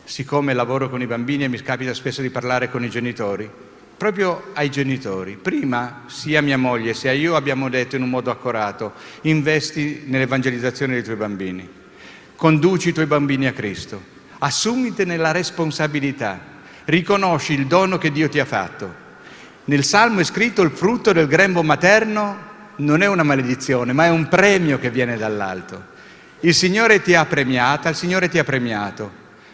[0.04, 3.50] siccome lavoro con i bambini e mi capita spesso di parlare con i genitori,
[3.96, 5.34] proprio ai genitori.
[5.34, 11.02] Prima sia mia moglie sia io abbiamo detto in un modo accorato, investi nell'evangelizzazione dei
[11.02, 11.68] tuoi bambini,
[12.36, 14.00] conduci i tuoi bambini a Cristo,
[14.38, 16.38] assumitene la responsabilità,
[16.84, 18.94] riconosci il dono che Dio ti ha fatto.
[19.64, 22.38] Nel Salmo è scritto il frutto del grembo materno
[22.76, 25.94] non è una maledizione, ma è un premio che viene dall'alto.
[26.40, 29.10] Il Signore ti ha premiata, il Signore ti ha premiato,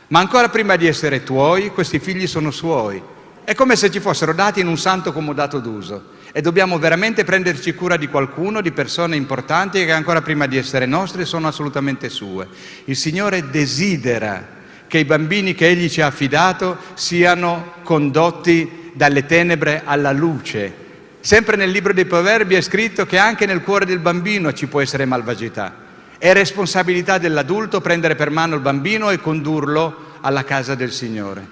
[0.08, 3.00] ma ancora prima di essere tuoi, questi figli sono suoi.
[3.44, 7.74] È come se ci fossero dati in un santo comodato d'uso e dobbiamo veramente prenderci
[7.74, 12.48] cura di qualcuno, di persone importanti che ancora prima di essere nostre sono assolutamente sue.
[12.86, 19.82] Il Signore desidera che i bambini che Egli ci ha affidato siano condotti dalle tenebre
[19.84, 20.74] alla luce.
[21.20, 24.80] Sempre nel libro dei Proverbi è scritto che anche nel cuore del bambino ci può
[24.80, 25.81] essere malvagità.
[26.22, 31.44] È responsabilità dell'adulto prendere per mano il bambino e condurlo alla casa del Signore.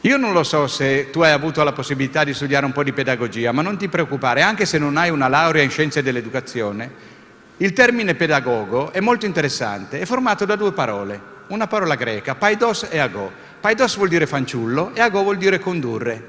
[0.00, 2.94] Io non lo so se tu hai avuto la possibilità di studiare un po' di
[2.94, 6.90] pedagogia, ma non ti preoccupare, anche se non hai una laurea in scienze dell'educazione,
[7.58, 12.86] il termine pedagogo è molto interessante, è formato da due parole, una parola greca, paidos
[12.88, 13.30] e ago.
[13.60, 16.28] Paidos vuol dire fanciullo e ago vuol dire condurre.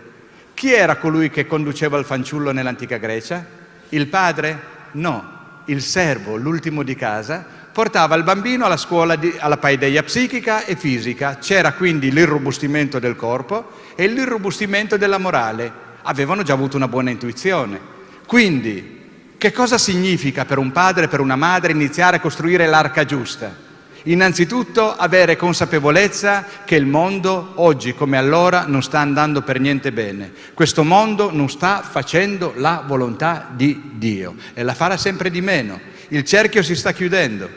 [0.54, 3.46] Chi era colui che conduceva il fanciullo nell'antica Grecia?
[3.88, 4.76] Il padre?
[4.92, 5.37] No,
[5.68, 10.76] il servo, l'ultimo di casa, portava il bambino alla scuola di, alla paideia psichica e
[10.76, 11.38] fisica.
[11.38, 15.72] C'era quindi l'irrobustimento del corpo e l'irrobustimento della morale.
[16.04, 17.80] Avevano già avuto una buona intuizione.
[18.26, 18.96] Quindi,
[19.38, 23.67] che cosa significa per un padre e per una madre iniziare a costruire l'arca giusta?
[24.08, 30.32] Innanzitutto avere consapevolezza che il mondo oggi come allora non sta andando per niente bene.
[30.54, 35.78] Questo mondo non sta facendo la volontà di Dio e la farà sempre di meno.
[36.08, 37.50] Il cerchio si sta chiudendo.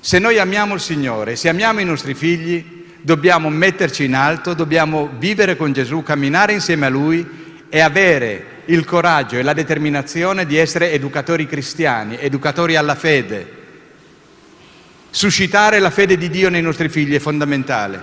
[0.00, 5.10] Se noi amiamo il Signore, se amiamo i nostri figli, dobbiamo metterci in alto, dobbiamo
[5.18, 10.56] vivere con Gesù, camminare insieme a Lui e avere il coraggio e la determinazione di
[10.56, 13.64] essere educatori cristiani, educatori alla fede.
[15.16, 17.98] Suscitare la fede di Dio nei nostri figli è fondamentale.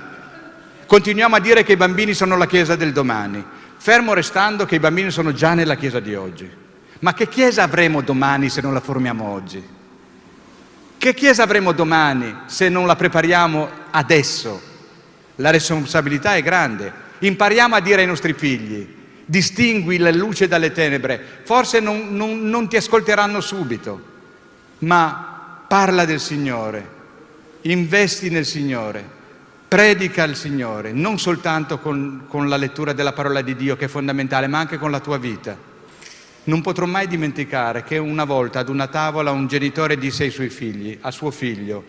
[0.87, 3.45] Continuiamo a dire che i bambini sono la Chiesa del domani,
[3.77, 6.49] fermo restando che i bambini sono già nella Chiesa di oggi.
[7.01, 9.63] Ma che Chiesa avremo domani se non la formiamo oggi?
[10.97, 14.59] Che Chiesa avremo domani se non la prepariamo adesso?
[15.35, 16.91] La responsabilità è grande.
[17.19, 18.91] Impariamo a dire ai nostri figli,
[19.23, 21.23] distingui la luce dalle tenebre.
[21.43, 24.01] Forse non, non, non ti ascolteranno subito,
[24.79, 27.01] ma parla del Signore,
[27.63, 29.21] investi nel Signore,
[29.73, 33.87] Predica il Signore, non soltanto con, con la lettura della parola di Dio che è
[33.87, 35.57] fondamentale, ma anche con la tua vita.
[36.43, 40.49] Non potrò mai dimenticare che una volta ad una tavola un genitore disse ai suoi
[40.49, 41.83] figli, a suo figlio,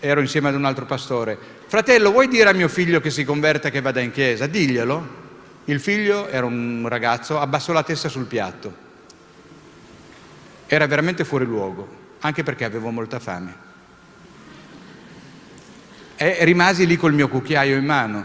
[0.00, 3.68] ero insieme ad un altro pastore, fratello vuoi dire a mio figlio che si converta
[3.68, 4.46] e che vada in chiesa?
[4.46, 5.24] Diglielo.
[5.66, 8.74] Il figlio era un ragazzo, abbassò la testa sul piatto.
[10.66, 11.86] Era veramente fuori luogo,
[12.20, 13.65] anche perché avevo molta fame.
[16.16, 18.24] E rimasi lì col mio cucchiaio in mano.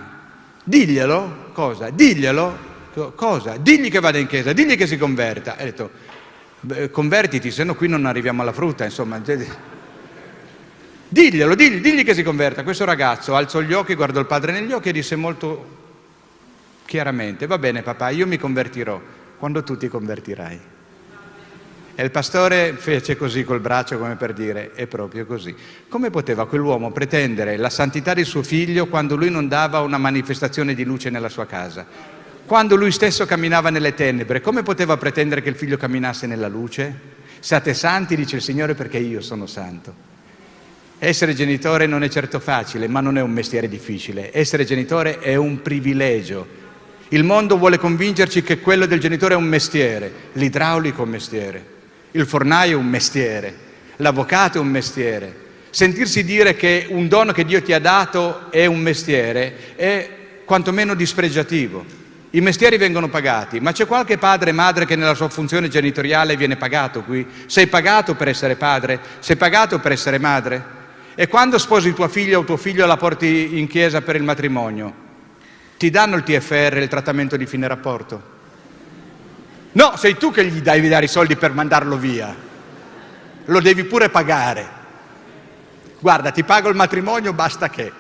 [0.63, 1.89] Diglielo, cosa?
[1.89, 2.57] Diglielo,
[3.15, 3.57] cosa?
[3.57, 5.57] Digli che vada in chiesa, digli che si converta.
[5.57, 5.91] E ho detto,
[6.91, 9.21] convertiti, se no qui non arriviamo alla frutta, insomma.
[11.07, 12.63] Diglielo, digli, digli che si converta.
[12.63, 15.79] Questo ragazzo alzò gli occhi, guardò il padre negli occhi e disse molto
[16.85, 19.01] chiaramente, va bene papà, io mi convertirò
[19.37, 20.59] quando tu ti convertirai.
[22.01, 25.55] E il pastore fece così col braccio come per dire, è proprio così.
[25.87, 30.73] Come poteva quell'uomo pretendere la santità di suo figlio quando lui non dava una manifestazione
[30.73, 31.85] di luce nella sua casa?
[32.43, 36.91] Quando lui stesso camminava nelle tenebre, come poteva pretendere che il figlio camminasse nella luce?
[37.37, 39.93] Siate santi, dice il Signore, perché io sono santo.
[40.97, 44.31] Essere genitore non è certo facile, ma non è un mestiere difficile.
[44.33, 46.61] Essere genitore è un privilegio
[47.13, 51.70] il mondo vuole convincerci che quello del genitore è un mestiere, l'idraulico mestiere,
[52.11, 53.55] il fornaio è un mestiere,
[53.97, 55.49] l'avvocato è un mestiere.
[55.69, 60.09] Sentirsi dire che un dono che Dio ti ha dato è un mestiere è
[60.43, 61.99] quantomeno dispregiativo.
[62.31, 66.37] I mestieri vengono pagati, ma c'è qualche padre e madre che nella sua funzione genitoriale
[66.37, 67.25] viene pagato qui?
[67.45, 68.99] Sei pagato per essere padre?
[69.19, 70.79] Sei pagato per essere madre?
[71.15, 74.93] E quando sposi tua figlia o tuo figlio la porti in chiesa per il matrimonio?
[75.77, 78.39] Ti danno il TFR, il trattamento di fine rapporto?
[79.73, 82.35] No, sei tu che gli devi dare i soldi per mandarlo via.
[83.45, 84.79] Lo devi pure pagare.
[85.99, 87.91] Guarda, ti pago il matrimonio, basta che.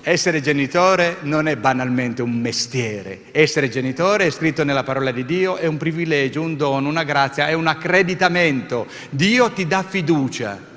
[0.00, 3.24] Essere genitore non è banalmente un mestiere.
[3.32, 7.48] Essere genitore è scritto nella parola di Dio, è un privilegio, un dono, una grazia,
[7.48, 8.86] è un accreditamento.
[9.10, 10.76] Dio ti dà fiducia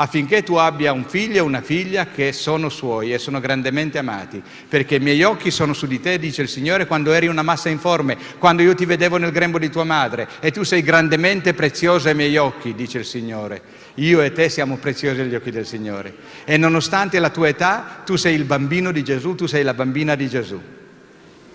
[0.00, 4.42] affinché tu abbia un figlio e una figlia che sono suoi e sono grandemente amati,
[4.66, 7.68] perché i miei occhi sono su di te, dice il Signore, quando eri una massa
[7.68, 12.08] informe, quando io ti vedevo nel grembo di tua madre, e tu sei grandemente prezioso
[12.08, 13.60] ai miei occhi, dice il Signore.
[13.96, 16.14] Io e te siamo preziosi agli occhi del Signore.
[16.44, 20.14] E nonostante la tua età, tu sei il bambino di Gesù, tu sei la bambina
[20.14, 20.58] di Gesù.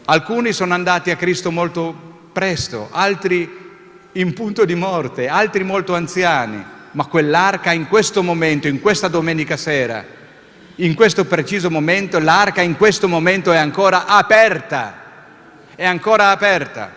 [0.05, 3.63] Alcuni sono andati a Cristo molto presto, altri
[4.11, 9.57] in punto di morte, altri molto anziani ma quell'arca in questo momento, in questa domenica
[9.57, 10.03] sera,
[10.75, 15.03] in questo preciso momento, l'arca in questo momento è ancora aperta,
[15.75, 16.93] è ancora aperta.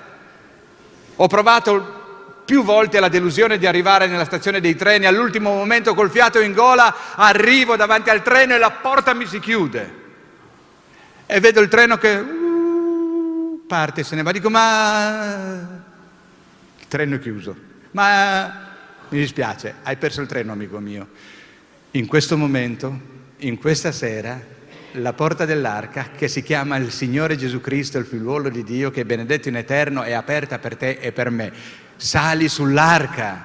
[1.17, 1.97] Ho provato
[2.45, 6.53] più volte la delusione di arrivare nella stazione dei treni, all'ultimo momento col fiato in
[6.53, 9.95] gola arrivo davanti al treno e la porta mi si chiude.
[11.27, 15.67] E vedo il treno che uh, parte, se ne va, dico ma
[16.79, 17.57] il treno è chiuso,
[17.91, 18.68] ma
[19.11, 21.09] mi dispiace, hai perso il treno, amico mio.
[21.93, 23.01] In questo momento,
[23.39, 24.41] in questa sera,
[24.93, 29.03] la porta dell'arca, che si chiama il Signore Gesù Cristo, il figliuolo di Dio, che
[29.03, 31.53] è benedetto in eterno, è aperta per te e per me.
[31.97, 33.45] Sali sull'arca,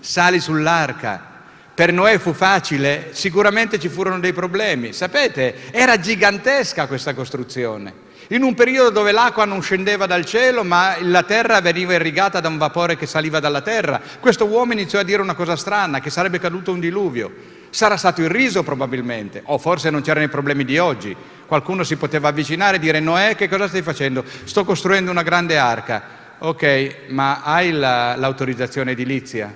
[0.00, 1.32] sali sull'arca.
[1.74, 4.92] Per Noè fu facile, sicuramente ci furono dei problemi.
[4.92, 10.96] Sapete, era gigantesca questa costruzione in un periodo dove l'acqua non scendeva dal cielo, ma
[11.00, 14.00] la terra veniva irrigata da un vapore che saliva dalla terra.
[14.18, 17.32] Questo uomo iniziò a dire una cosa strana, che sarebbe caduto un diluvio.
[17.68, 21.14] Sarà stato il riso probabilmente, o forse non c'erano i problemi di oggi.
[21.46, 24.24] Qualcuno si poteva avvicinare e dire Noè che cosa stai facendo?
[24.44, 26.22] Sto costruendo una grande arca.
[26.38, 29.52] Ok, ma hai la, l'autorizzazione edilizia?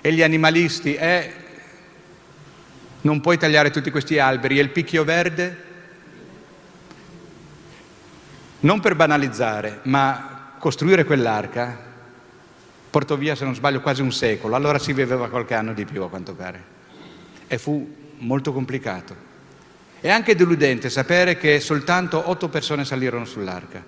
[0.00, 0.94] E gli animalisti?
[0.94, 1.32] Eh,
[3.02, 5.70] non puoi tagliare tutti questi alberi e il picchio verde?
[8.62, 11.90] Non per banalizzare, ma costruire quell'arca
[12.90, 14.54] portò via, se non sbaglio, quasi un secolo.
[14.54, 16.62] Allora si viveva qualche anno di più, a quanto pare.
[17.48, 19.30] E fu molto complicato.
[20.00, 23.84] E anche deludente sapere che soltanto otto persone salirono sull'arca.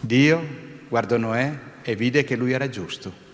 [0.00, 0.46] Dio
[0.88, 3.24] guardò Noè e vide che lui era giusto.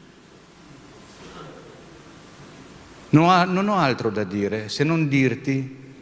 [3.11, 5.93] Non ho, altro da dire se non dirti,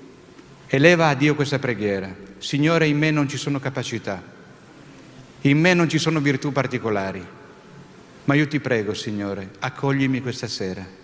[0.68, 4.22] eleva a Dio questa preghiera Signore, in me non ci sono capacità,
[5.42, 7.22] in me non ci sono virtù particolari,
[8.24, 10.98] ma io ti prego, Signore, accoglimi questa sera.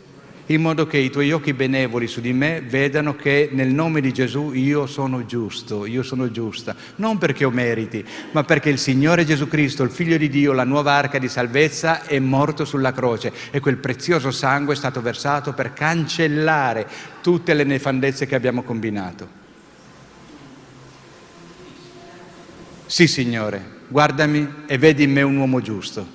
[0.47, 4.13] in modo che i tuoi occhi benevoli su di me vedano che nel nome di
[4.13, 9.27] Gesù io sono giusto, io sono giusta, non perché ho meriti, ma perché il Signore
[9.27, 13.33] Gesù Cristo, il Figlio di Dio, la nuova arca di salvezza, è morto sulla croce
[13.51, 16.87] e quel prezioso sangue è stato versato per cancellare
[17.21, 19.45] tutte le nefandezze che abbiamo combinato.
[22.89, 26.07] Sì, Signore, guardami e vedi in me un uomo giusto,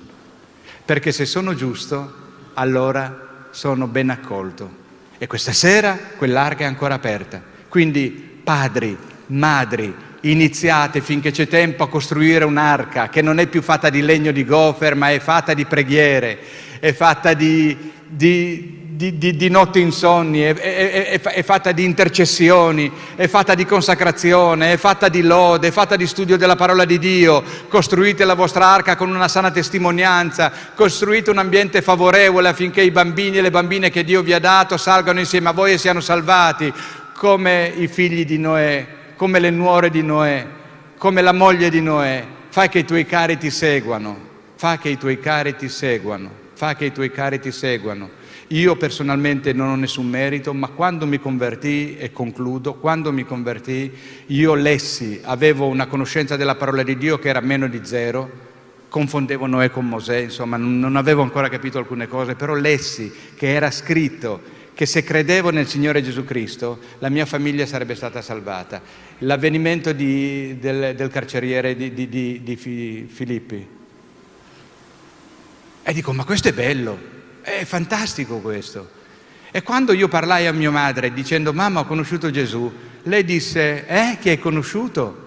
[0.86, 2.20] perché se sono giusto,
[2.54, 4.80] allora sono ben accolto.
[5.18, 7.42] E questa sera quell'arca è ancora aperta.
[7.68, 8.08] Quindi
[8.42, 8.96] padri,
[9.26, 14.32] madri, iniziate finché c'è tempo a costruire un'arca che non è più fatta di legno
[14.32, 16.38] di gofer, ma è fatta di preghiere,
[16.80, 17.76] è fatta di,
[18.08, 23.56] di di, di, di notti insonni, è, è, è, è, fatta di intercessioni, è fatta
[23.56, 27.42] di consacrazione, è fatta di lode, è fatta di studio della parola di Dio.
[27.66, 33.38] Costruite la vostra arca con una sana testimonianza, costruite un ambiente favorevole affinché i bambini
[33.38, 36.72] e le bambine che Dio vi ha dato salgano insieme a voi e siano salvati,
[37.16, 38.86] come i figli di Noè,
[39.16, 40.46] come le nuore di Noè,
[40.96, 42.24] come la moglie di Noè.
[42.50, 44.16] Fai che i tuoi cari ti seguano,
[44.54, 48.20] fa che i tuoi cari ti seguano, fa che i tuoi cari ti seguano.
[48.52, 53.90] Io personalmente non ho nessun merito, ma quando mi convertì, e concludo, quando mi convertì,
[54.26, 58.30] io lessi, avevo una conoscenza della parola di Dio che era meno di zero,
[58.90, 63.70] confondevo Noè con Mosè, insomma non avevo ancora capito alcune cose, però lessi che era
[63.70, 68.82] scritto che se credevo nel Signore Gesù Cristo la mia famiglia sarebbe stata salvata.
[69.20, 72.06] L'avvenimento di, del, del, carceriere di, di,
[72.42, 73.66] di Filippi.
[75.84, 79.00] E dico, ma questo è bello, è fantastico questo.
[79.50, 82.72] E quando io parlai a mia madre dicendo mamma ho conosciuto Gesù,
[83.02, 85.20] lei disse eh chi hai conosciuto?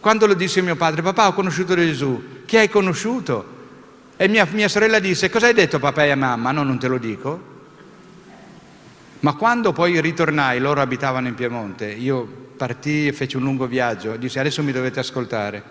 [0.00, 3.56] Quando lo disse mio padre papà ho conosciuto Gesù, chi hai conosciuto?
[4.16, 6.50] E mia, mia sorella disse cosa hai detto papà e mamma?
[6.50, 7.56] No non te lo dico.
[9.20, 14.16] Ma quando poi ritornai, loro abitavano in Piemonte, io partii e feci un lungo viaggio,
[14.16, 15.62] disse adesso mi dovete ascoltare.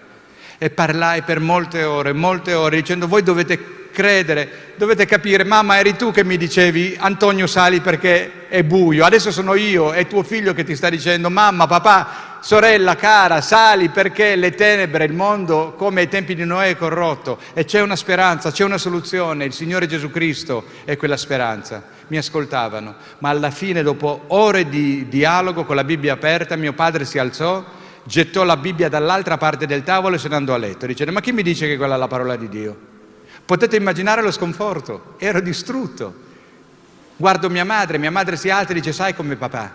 [0.58, 5.96] E parlai per molte ore, molte ore, dicendo voi dovete credere, dovete capire, mamma eri
[5.96, 10.54] tu che mi dicevi Antonio sali perché è buio, adesso sono io, è tuo figlio
[10.54, 16.02] che ti sta dicendo mamma, papà, sorella cara, sali perché le tenebre, il mondo come
[16.02, 17.40] ai tempi di Noè è corrotto.
[17.56, 21.84] E c'è una speranza, c'è una soluzione, il Signore Gesù Cristo è quella speranza.
[22.10, 27.04] Mi ascoltavano, ma alla fine dopo ore di dialogo con la Bibbia aperta mio padre
[27.04, 27.66] si alzò
[28.04, 31.20] gettò la Bibbia dall'altra parte del tavolo e se ne andò a letto, dicendo ma
[31.20, 32.96] chi mi dice che quella è la parola di Dio?
[33.48, 36.14] Potete immaginare lo sconforto, ero distrutto.
[37.16, 39.72] Guardo mia madre, mia madre si alza e dice sai come papà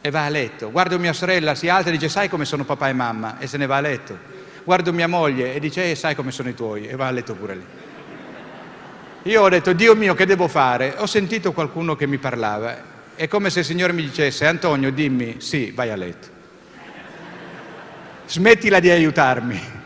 [0.00, 0.70] e va a letto.
[0.70, 3.56] Guardo mia sorella, si alza e dice sai come sono papà e mamma e se
[3.56, 4.16] ne va a letto.
[4.62, 7.34] Guardo mia moglie e dice eh, sai come sono i tuoi e va a letto
[7.34, 7.64] pure lì.
[9.24, 10.94] Io ho detto Dio mio che devo fare?
[10.98, 12.76] Ho sentito qualcuno che mi parlava,
[13.16, 16.28] è come se il Signore mi dicesse Antonio dimmi sì, vai a letto.
[18.28, 19.80] Smettila di aiutarmi.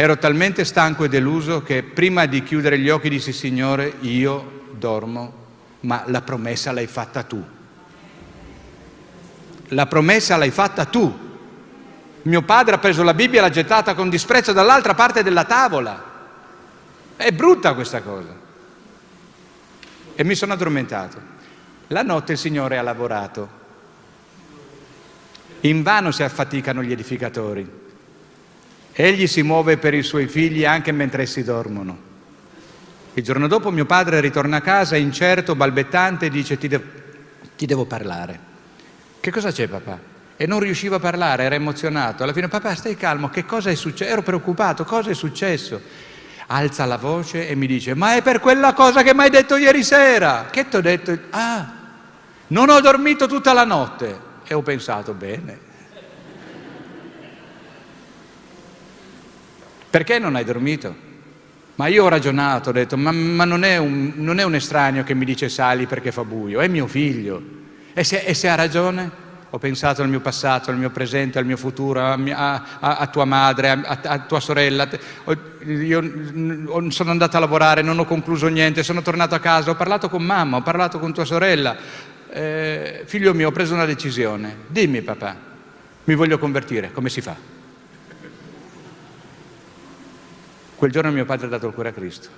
[0.00, 5.34] Ero talmente stanco e deluso che prima di chiudere gli occhi dissi Signore, io dormo,
[5.80, 7.44] ma la promessa l'hai fatta tu.
[9.68, 11.18] La promessa l'hai fatta tu.
[12.22, 16.02] Mio padre ha preso la Bibbia e l'ha gettata con disprezzo dall'altra parte della tavola.
[17.14, 18.34] È brutta questa cosa.
[20.14, 21.20] E mi sono addormentato.
[21.88, 23.48] La notte il Signore ha lavorato.
[25.60, 27.79] In vano si affaticano gli edificatori.
[28.92, 32.08] Egli si muove per i suoi figli anche mentre essi dormono.
[33.14, 36.82] Il giorno dopo mio padre ritorna a casa incerto, balbettante e dice ti, de-
[37.56, 38.48] ti devo parlare.
[39.20, 39.98] Che cosa c'è papà?
[40.36, 42.22] E non riusciva a parlare, era emozionato.
[42.22, 44.10] Alla fine papà stai calmo, che cosa è successo?
[44.10, 45.80] Ero preoccupato, cosa è successo?
[46.46, 49.56] Alza la voce e mi dice ma è per quella cosa che mi hai detto
[49.56, 50.48] ieri sera.
[50.50, 51.16] Che ti ho detto?
[51.30, 51.72] Ah,
[52.48, 54.28] non ho dormito tutta la notte.
[54.44, 55.58] E ho pensato bene,
[59.90, 61.08] Perché non hai dormito?
[61.74, 65.02] Ma io ho ragionato, ho detto, ma, ma non, è un, non, è un, estraneo
[65.02, 67.42] che mi dice sali perché fa buio, è mio figlio.
[67.92, 69.10] E se, e se ha ragione?
[69.48, 73.24] Ho pensato al mio passato, al mio presente, al mio futuro, a, a, a tua
[73.24, 74.88] madre, a, a tua sorella.
[75.66, 76.02] Io
[76.90, 80.22] sono andato a lavorare, non ho concluso niente, sono tornato a casa, ho parlato con
[80.22, 81.76] mamma, ho parlato con tua sorella.
[82.30, 84.54] Eh, figlio mio, ho preso una decisione.
[84.68, 85.34] Dimmi papà,
[86.04, 87.59] mi voglio convertire, come si fa?
[90.80, 92.28] Quel giorno mio padre ha dato il cuore a Cristo.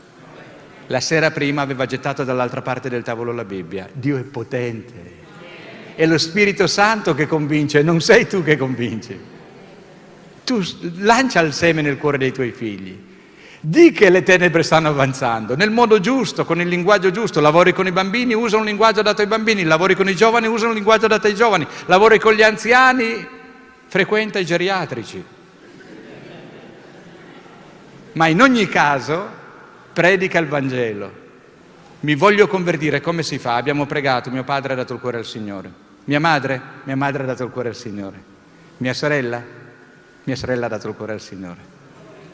[0.89, 3.89] La sera prima aveva gettato dall'altra parte del tavolo la Bibbia.
[3.93, 5.13] Dio è potente.
[5.95, 9.17] È lo Spirito Santo che convince, non sei tu che convinci.
[10.43, 10.61] Tu
[10.97, 12.99] lancia il seme nel cuore dei tuoi figli.
[13.61, 17.41] Di che le tenebre stanno avanzando, nel modo giusto, con il linguaggio giusto.
[17.41, 20.67] Lavori con i bambini, usa un linguaggio adatto ai bambini, lavori con i giovani, usa
[20.67, 23.25] un linguaggio adatto ai giovani, lavori con gli anziani,
[23.87, 25.25] frequenta i geriatrici.
[28.13, 29.27] Ma in ogni caso
[29.93, 31.21] predica il Vangelo.
[32.01, 33.55] Mi voglio convertire, come si fa?
[33.55, 35.71] Abbiamo pregato, mio padre ha dato il cuore al Signore.
[36.05, 36.61] Mia madre?
[36.85, 38.23] Mia madre ha dato il cuore al Signore.
[38.79, 39.43] Mia sorella?
[40.25, 41.71] Mia sorella ha dato il cuore al Signore.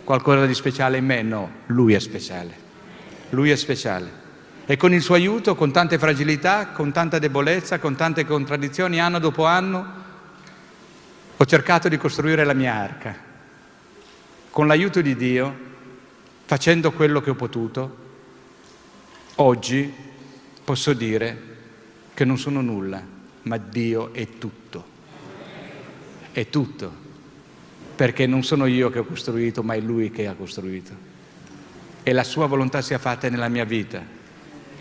[0.04, 1.22] Qualcosa di speciale in me?
[1.22, 2.66] No, lui è speciale.
[3.30, 4.26] Lui è speciale.
[4.64, 9.18] E con il suo aiuto, con tante fragilità, con tanta debolezza, con tante contraddizioni, anno
[9.18, 9.92] dopo anno,
[11.36, 13.14] ho cercato di costruire la mia arca.
[14.50, 15.66] Con l'aiuto di Dio,
[16.48, 17.96] facendo quello che ho potuto,
[19.34, 19.92] oggi
[20.64, 21.42] posso dire
[22.14, 23.02] che non sono nulla,
[23.42, 24.82] ma Dio è tutto.
[26.32, 27.06] È tutto
[27.94, 30.92] perché non sono io che ho costruito, ma è Lui che ha costruito.
[32.02, 34.02] E la sua volontà sia fatta nella mia vita.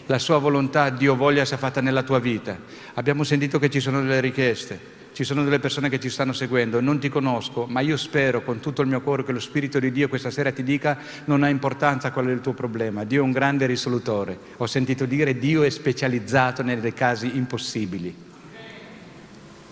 [0.06, 2.58] La sua volontà, Dio voglia, sia fatta nella tua vita.
[2.94, 4.80] Abbiamo sentito che ci sono delle richieste,
[5.18, 8.60] ci sono delle persone che ci stanno seguendo, non ti conosco, ma io spero con
[8.60, 10.96] tutto il mio cuore che lo Spirito di Dio questa sera ti dica
[11.26, 14.38] non ha importanza qual è il tuo problema, Dio è un grande risolutore.
[14.58, 18.16] Ho sentito dire Dio è specializzato nei casi impossibili.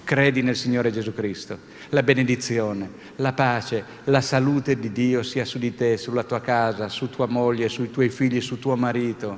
[0.04, 5.60] Credi nel Signore Gesù Cristo la benedizione, la pace, la salute di Dio sia su
[5.60, 9.38] di te, sulla tua casa, su tua moglie, sui tuoi figli, su tuo marito.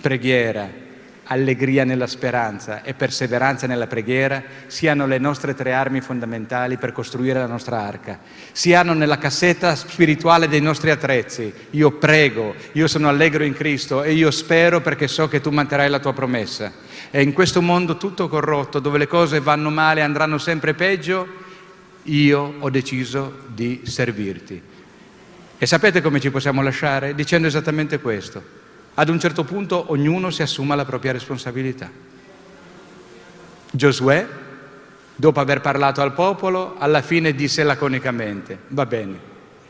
[0.00, 0.88] Preghiera,
[1.30, 7.38] allegria nella speranza e perseveranza nella preghiera siano le nostre tre armi fondamentali per costruire
[7.38, 8.18] la nostra arca,
[8.52, 11.52] siano nella cassetta spirituale dei nostri attrezzi.
[11.70, 15.88] Io prego, io sono allegro in Cristo e io spero perché so che tu manterrai
[15.88, 16.72] la tua promessa.
[17.10, 21.26] E in questo mondo tutto corrotto, dove le cose vanno male e andranno sempre peggio,
[22.04, 24.62] io ho deciso di servirti.
[25.58, 27.14] E sapete come ci possiamo lasciare?
[27.14, 28.59] Dicendo esattamente questo.
[29.00, 31.90] Ad un certo punto ognuno si assuma la propria responsabilità.
[33.70, 34.26] Giosuè,
[35.16, 39.18] dopo aver parlato al popolo, alla fine disse laconicamente, va bene,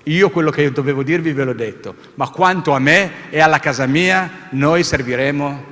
[0.02, 3.86] io quello che dovevo dirvi ve l'ho detto, ma quanto a me e alla casa
[3.86, 5.64] mia, noi serviremo,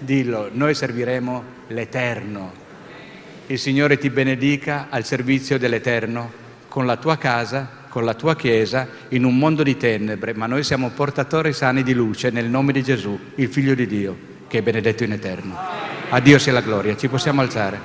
[0.00, 2.52] dillo, noi serviremo l'Eterno.
[3.46, 6.30] Il Signore ti benedica al servizio dell'Eterno
[6.68, 10.62] con la tua casa, con la tua Chiesa, in un mondo di tenebre, ma noi
[10.62, 14.16] siamo portatori sani di luce nel nome di Gesù, il Figlio di Dio,
[14.46, 15.56] che è benedetto in eterno.
[16.10, 16.96] A Dio sia la gloria.
[16.96, 17.78] Ci possiamo alzare.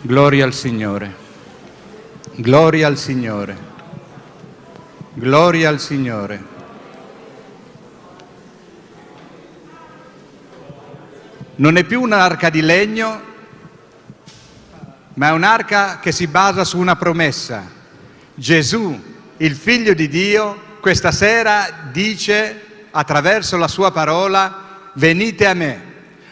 [0.00, 1.14] Gloria al Signore.
[2.34, 3.56] Gloria al Signore.
[5.14, 6.44] Gloria al Signore.
[11.56, 13.20] Non è più un'arca di legno,
[15.14, 17.78] ma è un'arca che si basa su una promessa.
[18.40, 18.98] Gesù,
[19.36, 25.80] il figlio di Dio, questa sera dice attraverso la sua parola, venite a me,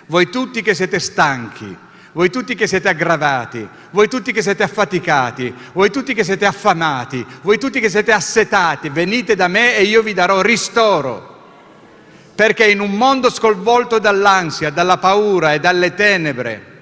[0.07, 1.77] voi tutti che siete stanchi,
[2.13, 7.27] voi tutti che siete aggravati, voi tutti che siete affaticati, voi tutti che siete affamati,
[7.43, 11.37] voi tutti che siete assetati, venite da me e io vi darò ristoro.
[12.35, 16.78] Perché in un mondo sconvolto dall'ansia, dalla paura e dalle tenebre,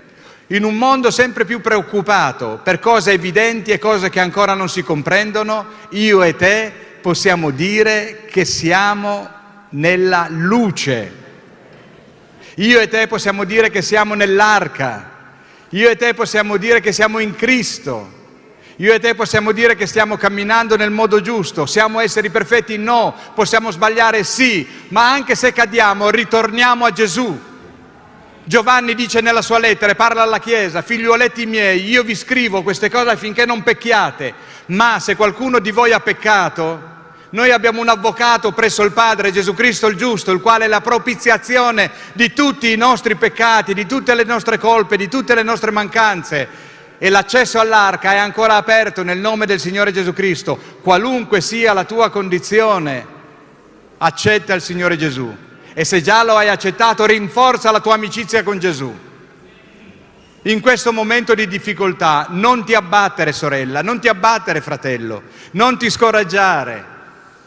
[0.49, 4.83] in un mondo sempre più preoccupato per cose evidenti e cose che ancora non si
[4.83, 9.29] comprendono, io e te possiamo dire che siamo
[9.71, 11.25] nella luce.
[12.57, 15.11] Io e te possiamo dire che siamo nell'arca.
[15.71, 18.15] Io e te possiamo dire che siamo in Cristo.
[18.77, 21.67] Io e te possiamo dire che stiamo camminando nel modo giusto.
[21.67, 22.79] Siamo esseri perfetti?
[22.79, 23.15] No.
[23.35, 24.23] Possiamo sbagliare?
[24.23, 24.67] Sì.
[24.89, 27.46] Ma anche se cadiamo, ritorniamo a Gesù
[28.49, 33.11] Giovanni dice nella sua lettera, parla alla Chiesa, figliuoletti miei, io vi scrivo queste cose
[33.11, 34.33] affinché non pecchiate,
[34.67, 36.95] ma se qualcuno di voi ha peccato,
[37.31, 40.81] noi abbiamo un avvocato presso il Padre, Gesù Cristo il giusto, il quale è la
[40.81, 45.73] propiziazione di tutti i nostri peccati, di tutte le nostre colpe, di tutte le nostre
[45.73, 46.49] mancanze.
[46.99, 50.57] E l'accesso all'arca è ancora aperto nel nome del Signore Gesù Cristo.
[50.83, 53.05] Qualunque sia la tua condizione,
[53.99, 55.46] accetta il Signore Gesù
[55.79, 58.99] e se già lo hai accettato, rinforza la tua amicizia con Gesù.
[60.45, 65.91] In questo momento di difficoltà non ti abbattere sorella, non ti abbattere fratello, non ti
[65.91, 66.83] scoraggiare,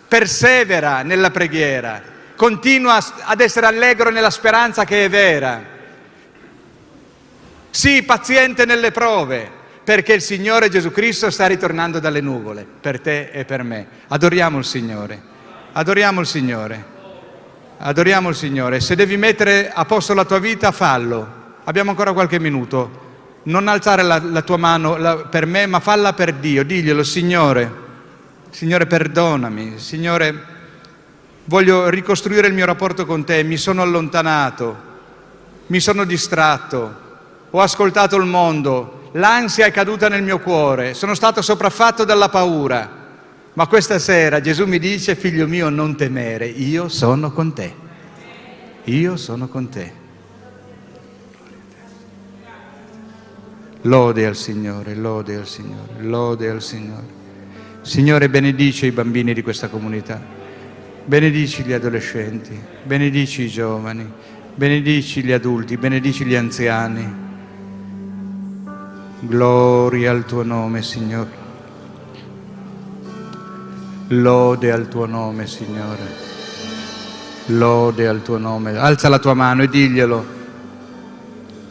[0.07, 1.99] persevera nella preghiera,
[2.35, 5.63] continua ad essere allegro nella speranza che è vera.
[7.71, 9.49] Sii paziente nelle prove,
[9.83, 13.87] perché il Signore Gesù Cristo sta ritornando dalle nuvole, per te e per me.
[14.09, 15.19] Adoriamo il Signore,
[15.71, 16.97] adoriamo il Signore.
[17.81, 18.81] Adoriamo il Signore.
[18.81, 21.37] Se devi mettere a posto la tua vita, fallo.
[21.63, 23.07] Abbiamo ancora qualche minuto.
[23.43, 26.63] Non alzare la, la tua mano la, per me, ma falla per Dio.
[26.63, 27.87] Diglielo, Signore.
[28.49, 29.79] Signore, perdonami.
[29.79, 30.57] Signore,
[31.49, 34.77] voglio ricostruire il mio rapporto con te, mi sono allontanato,
[35.67, 36.95] mi sono distratto,
[37.49, 42.98] ho ascoltato il mondo, l'ansia è caduta nel mio cuore, sono stato sopraffatto dalla paura.
[43.53, 47.87] Ma questa sera Gesù mi dice, figlio mio, non temere, io sono con te.
[48.85, 49.91] Io sono con te.
[53.83, 57.17] Lode al Signore, lode al Signore, lode al Signore.
[57.81, 60.21] Signore, benedice i bambini di questa comunità,
[61.05, 64.11] benedici gli adolescenti, benedici i giovani,
[64.53, 67.27] benedici gli adulti, benedici gli anziani.
[69.21, 71.38] Gloria al tuo nome, Signore.
[74.11, 76.27] Lode al tuo nome, Signore.
[77.47, 78.75] Lode al tuo nome.
[78.75, 80.25] Alza la tua mano e diglielo.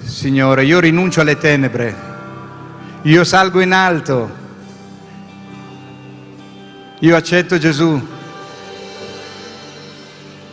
[0.04, 1.94] Signore, io rinuncio alle tenebre.
[3.02, 4.30] Io salgo in alto.
[7.00, 8.06] Io accetto Gesù.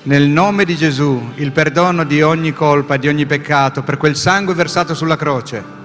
[0.03, 4.55] Nel nome di Gesù, il perdono di ogni colpa, di ogni peccato, per quel sangue
[4.55, 5.83] versato sulla croce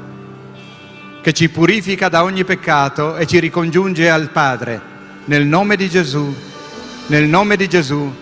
[1.20, 4.89] che ci purifica da ogni peccato e ci ricongiunge al Padre.
[5.26, 6.34] Nel nome di Gesù,
[7.06, 8.12] nel nome di Gesù,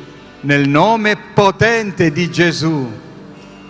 [0.41, 2.91] nel nome potente di Gesù,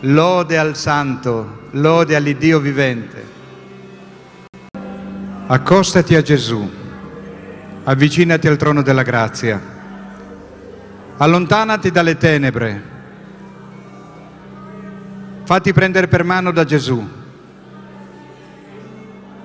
[0.01, 3.27] lode al Santo, lode all'Iddio vivente.
[5.47, 6.71] Accostati a Gesù,
[7.85, 9.61] avvicinati al trono della grazia,
[11.17, 12.83] allontanati dalle tenebre,
[15.45, 17.17] fatti prendere per mano da Gesù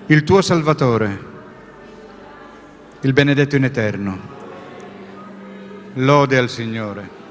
[0.08, 1.32] il tuo Salvatore,
[3.04, 4.20] il benedetto in eterno.
[5.96, 7.23] Lode al Signore.